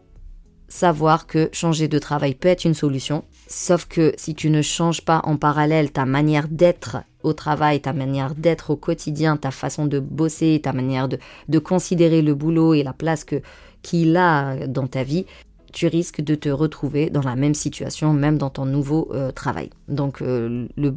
savoir 0.70 1.28
que 1.28 1.50
changer 1.52 1.90
de 1.90 2.00
travail 2.00 2.34
peut 2.34 2.48
être 2.48 2.64
une 2.64 2.74
solution. 2.74 3.26
Sauf 3.48 3.88
que 3.88 4.14
si 4.16 4.34
tu 4.34 4.50
ne 4.50 4.62
changes 4.62 5.04
pas 5.04 5.20
en 5.26 5.36
parallèle 5.36 5.92
ta 5.92 6.06
manière 6.06 6.48
d'être 6.48 6.98
au 7.24 7.34
travail, 7.34 7.82
ta 7.82 7.92
manière 7.92 8.34
d'être 8.34 8.70
au 8.70 8.78
quotidien, 8.78 9.36
ta 9.36 9.52
façon 9.52 9.86
de 9.86 10.00
bosser, 10.00 10.62
ta 10.64 10.72
manière 10.72 11.10
de, 11.10 11.20
de 11.50 11.60
considérer 11.60 12.22
le 12.22 12.34
boulot 12.34 12.74
et 12.74 12.84
la 12.84 12.94
place 12.94 13.26
que 13.26 13.42
qu'il 13.82 14.18
a 14.18 14.68
dans 14.68 14.88
ta 14.88 15.04
vie, 15.04 15.26
tu 15.72 15.88
risques 15.88 16.22
de 16.22 16.36
te 16.36 16.50
retrouver 16.50 17.10
dans 17.10 17.22
la 17.22 17.36
même 17.36 17.54
situation, 17.54 18.14
même 18.14 18.38
dans 18.38 18.50
ton 18.50 18.66
nouveau 18.66 19.10
euh, 19.14 19.32
travail. 19.32 19.70
Donc 19.88 20.22
euh, 20.22 20.68
le, 20.78 20.96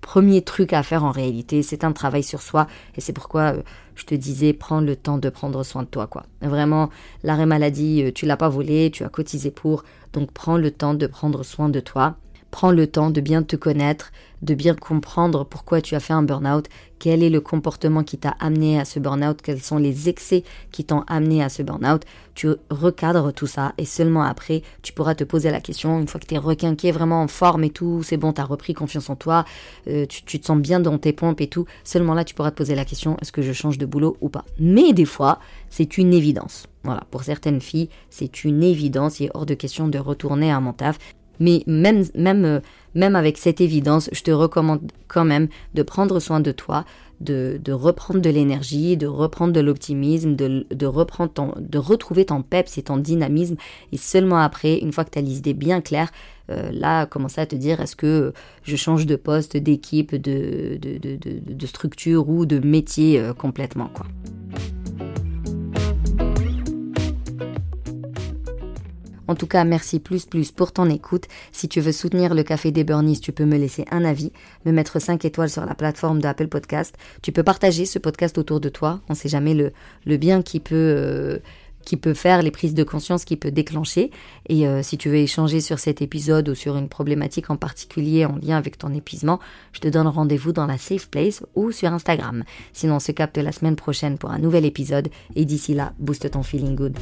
premier 0.00 0.42
truc 0.42 0.72
à 0.72 0.82
faire 0.82 1.04
en 1.04 1.10
réalité, 1.10 1.62
c'est 1.62 1.84
un 1.84 1.92
travail 1.92 2.22
sur 2.22 2.42
soi, 2.42 2.66
et 2.96 3.00
c'est 3.00 3.12
pourquoi 3.12 3.54
euh, 3.54 3.62
je 3.94 4.04
te 4.04 4.14
disais, 4.14 4.52
prends 4.52 4.80
le 4.80 4.96
temps 4.96 5.18
de 5.18 5.28
prendre 5.28 5.62
soin 5.62 5.82
de 5.82 5.88
toi, 5.88 6.06
quoi. 6.06 6.24
Vraiment, 6.40 6.90
l'arrêt 7.22 7.46
maladie, 7.46 8.12
tu 8.14 8.26
l'as 8.26 8.36
pas 8.36 8.48
volé, 8.48 8.90
tu 8.90 9.04
as 9.04 9.08
cotisé 9.08 9.50
pour, 9.50 9.84
donc 10.12 10.32
prends 10.32 10.56
le 10.56 10.70
temps 10.70 10.94
de 10.94 11.06
prendre 11.06 11.42
soin 11.44 11.68
de 11.68 11.80
toi. 11.80 12.16
Prends 12.50 12.72
le 12.72 12.86
temps 12.86 13.10
de 13.10 13.20
bien 13.20 13.42
te 13.42 13.56
connaître, 13.56 14.12
de 14.42 14.54
bien 14.54 14.74
comprendre 14.74 15.44
pourquoi 15.44 15.80
tu 15.80 15.94
as 15.94 16.00
fait 16.00 16.12
un 16.12 16.22
burn-out, 16.22 16.66
quel 16.98 17.22
est 17.22 17.30
le 17.30 17.40
comportement 17.40 18.02
qui 18.02 18.18
t'a 18.18 18.36
amené 18.40 18.80
à 18.80 18.84
ce 18.84 18.98
burn-out, 18.98 19.40
quels 19.42 19.60
sont 19.60 19.78
les 19.78 20.08
excès 20.08 20.44
qui 20.70 20.84
t'ont 20.84 21.02
amené 21.06 21.42
à 21.42 21.48
ce 21.48 21.62
burn-out. 21.62 22.02
Tu 22.34 22.48
recadres 22.70 23.32
tout 23.32 23.46
ça 23.46 23.72
et 23.78 23.84
seulement 23.84 24.22
après, 24.22 24.62
tu 24.82 24.92
pourras 24.92 25.14
te 25.14 25.24
poser 25.24 25.50
la 25.50 25.60
question, 25.60 26.00
une 26.00 26.08
fois 26.08 26.20
que 26.20 26.26
tu 26.26 26.34
es 26.34 26.38
requinqué 26.38 26.90
vraiment 26.90 27.22
en 27.22 27.28
forme 27.28 27.64
et 27.64 27.70
tout, 27.70 28.02
c'est 28.02 28.16
bon, 28.16 28.32
tu 28.32 28.40
as 28.40 28.44
repris 28.44 28.74
confiance 28.74 29.10
en 29.10 29.16
toi, 29.16 29.44
euh, 29.88 30.06
tu, 30.06 30.24
tu, 30.24 30.40
te 30.40 30.46
sens 30.46 30.58
bien 30.58 30.80
dans 30.80 30.98
tes 30.98 31.12
pompes 31.12 31.40
et 31.40 31.48
tout, 31.48 31.66
seulement 31.84 32.14
là, 32.14 32.24
tu 32.24 32.34
pourras 32.34 32.50
te 32.50 32.56
poser 32.56 32.74
la 32.74 32.84
question, 32.84 33.16
est-ce 33.20 33.32
que 33.32 33.42
je 33.42 33.52
change 33.52 33.78
de 33.78 33.86
boulot 33.86 34.16
ou 34.20 34.28
pas? 34.28 34.44
Mais 34.58 34.92
des 34.92 35.04
fois, 35.04 35.38
c'est 35.68 35.98
une 35.98 36.14
évidence. 36.14 36.66
Voilà, 36.82 37.02
pour 37.10 37.24
certaines 37.24 37.60
filles, 37.60 37.90
c'est 38.08 38.44
une 38.44 38.62
évidence, 38.62 39.20
il 39.20 39.26
est 39.26 39.30
hors 39.34 39.44
de 39.44 39.54
question 39.54 39.88
de 39.88 39.98
retourner 39.98 40.50
à 40.50 40.60
mon 40.60 40.72
taf. 40.72 40.98
Mais 41.40 41.64
même, 41.66 42.04
même, 42.14 42.44
euh, 42.44 42.60
même 42.94 43.16
avec 43.16 43.38
cette 43.38 43.60
évidence, 43.60 44.08
je 44.12 44.22
te 44.22 44.30
recommande 44.30 44.80
quand 45.08 45.24
même 45.24 45.48
de 45.74 45.82
prendre 45.82 46.20
soin 46.20 46.40
de 46.40 46.52
toi, 46.52 46.84
de, 47.20 47.60
de 47.62 47.72
reprendre 47.72 48.20
de 48.20 48.30
l'énergie, 48.30 48.96
de 48.96 49.06
reprendre 49.06 49.52
de 49.52 49.60
l'optimisme, 49.60 50.36
de, 50.36 50.66
de, 50.70 50.86
reprendre 50.86 51.54
de 51.60 51.78
retrouver 51.78 52.24
ton 52.26 52.42
peps 52.42 52.78
et 52.78 52.82
ton 52.82 52.96
dynamisme. 52.96 53.56
Et 53.92 53.96
seulement 53.96 54.38
après, 54.38 54.78
une 54.78 54.92
fois 54.92 55.04
que 55.04 55.10
tu 55.10 55.18
as 55.18 55.22
l'idée 55.22 55.54
bien 55.54 55.80
claire, 55.80 56.10
euh, 56.50 56.70
là, 56.72 57.06
commencer 57.06 57.40
à 57.40 57.46
te 57.46 57.56
dire 57.56 57.80
est-ce 57.80 57.96
que 57.96 58.32
je 58.62 58.76
change 58.76 59.06
de 59.06 59.16
poste, 59.16 59.56
d'équipe, 59.56 60.14
de, 60.14 60.78
de, 60.78 61.66
structure 61.66 62.28
ou 62.28 62.46
de 62.46 62.58
métier 62.58 63.20
euh, 63.20 63.32
complètement, 63.34 63.88
quoi. 63.92 64.06
En 69.30 69.36
tout 69.36 69.46
cas, 69.46 69.62
merci 69.62 70.00
plus 70.00 70.26
plus 70.26 70.50
pour 70.50 70.72
ton 70.72 70.90
écoute. 70.90 71.28
Si 71.52 71.68
tu 71.68 71.80
veux 71.80 71.92
soutenir 71.92 72.34
le 72.34 72.42
Café 72.42 72.72
des 72.72 72.82
Burnies, 72.82 73.20
tu 73.20 73.30
peux 73.30 73.44
me 73.44 73.56
laisser 73.58 73.84
un 73.92 74.04
avis, 74.04 74.32
me 74.64 74.72
mettre 74.72 74.98
5 74.98 75.24
étoiles 75.24 75.48
sur 75.48 75.64
la 75.64 75.76
plateforme 75.76 76.20
d'Apple 76.20 76.48
Podcast. 76.48 76.96
Tu 77.22 77.30
peux 77.30 77.44
partager 77.44 77.86
ce 77.86 78.00
podcast 78.00 78.38
autour 78.38 78.58
de 78.58 78.68
toi. 78.68 79.00
On 79.08 79.12
ne 79.12 79.16
sait 79.16 79.28
jamais 79.28 79.54
le, 79.54 80.16
bien 80.16 80.42
qui 80.42 80.58
peut... 80.58 80.74
Euh, 80.74 81.38
qui 81.82 81.96
peut 81.96 82.12
faire, 82.12 82.42
les 82.42 82.50
prises 82.50 82.74
de 82.74 82.84
conscience 82.84 83.24
qui 83.24 83.36
peut 83.36 83.50
déclencher. 83.52 84.10
Et 84.50 84.66
euh, 84.66 84.82
si 84.82 84.98
tu 84.98 85.08
veux 85.08 85.16
échanger 85.16 85.62
sur 85.62 85.78
cet 85.78 86.02
épisode 86.02 86.50
ou 86.50 86.54
sur 86.54 86.76
une 86.76 86.90
problématique 86.90 87.48
en 87.48 87.56
particulier 87.56 88.26
en 88.26 88.36
lien 88.36 88.58
avec 88.58 88.76
ton 88.76 88.92
épuisement, 88.92 89.40
je 89.72 89.80
te 89.80 89.88
donne 89.88 90.06
rendez-vous 90.06 90.52
dans 90.52 90.66
la 90.66 90.76
Safe 90.76 91.08
Place 91.08 91.42
ou 91.54 91.72
sur 91.72 91.90
Instagram. 91.90 92.44
Sinon, 92.74 92.96
on 92.96 93.00
se 93.00 93.12
capte 93.12 93.38
la 93.38 93.52
semaine 93.52 93.76
prochaine 93.76 94.18
pour 94.18 94.30
un 94.30 94.38
nouvel 94.38 94.66
épisode. 94.66 95.08
Et 95.36 95.46
d'ici 95.46 95.72
là, 95.72 95.94
booste 95.98 96.30
ton 96.30 96.42
feeling 96.42 96.74
good. 96.74 96.98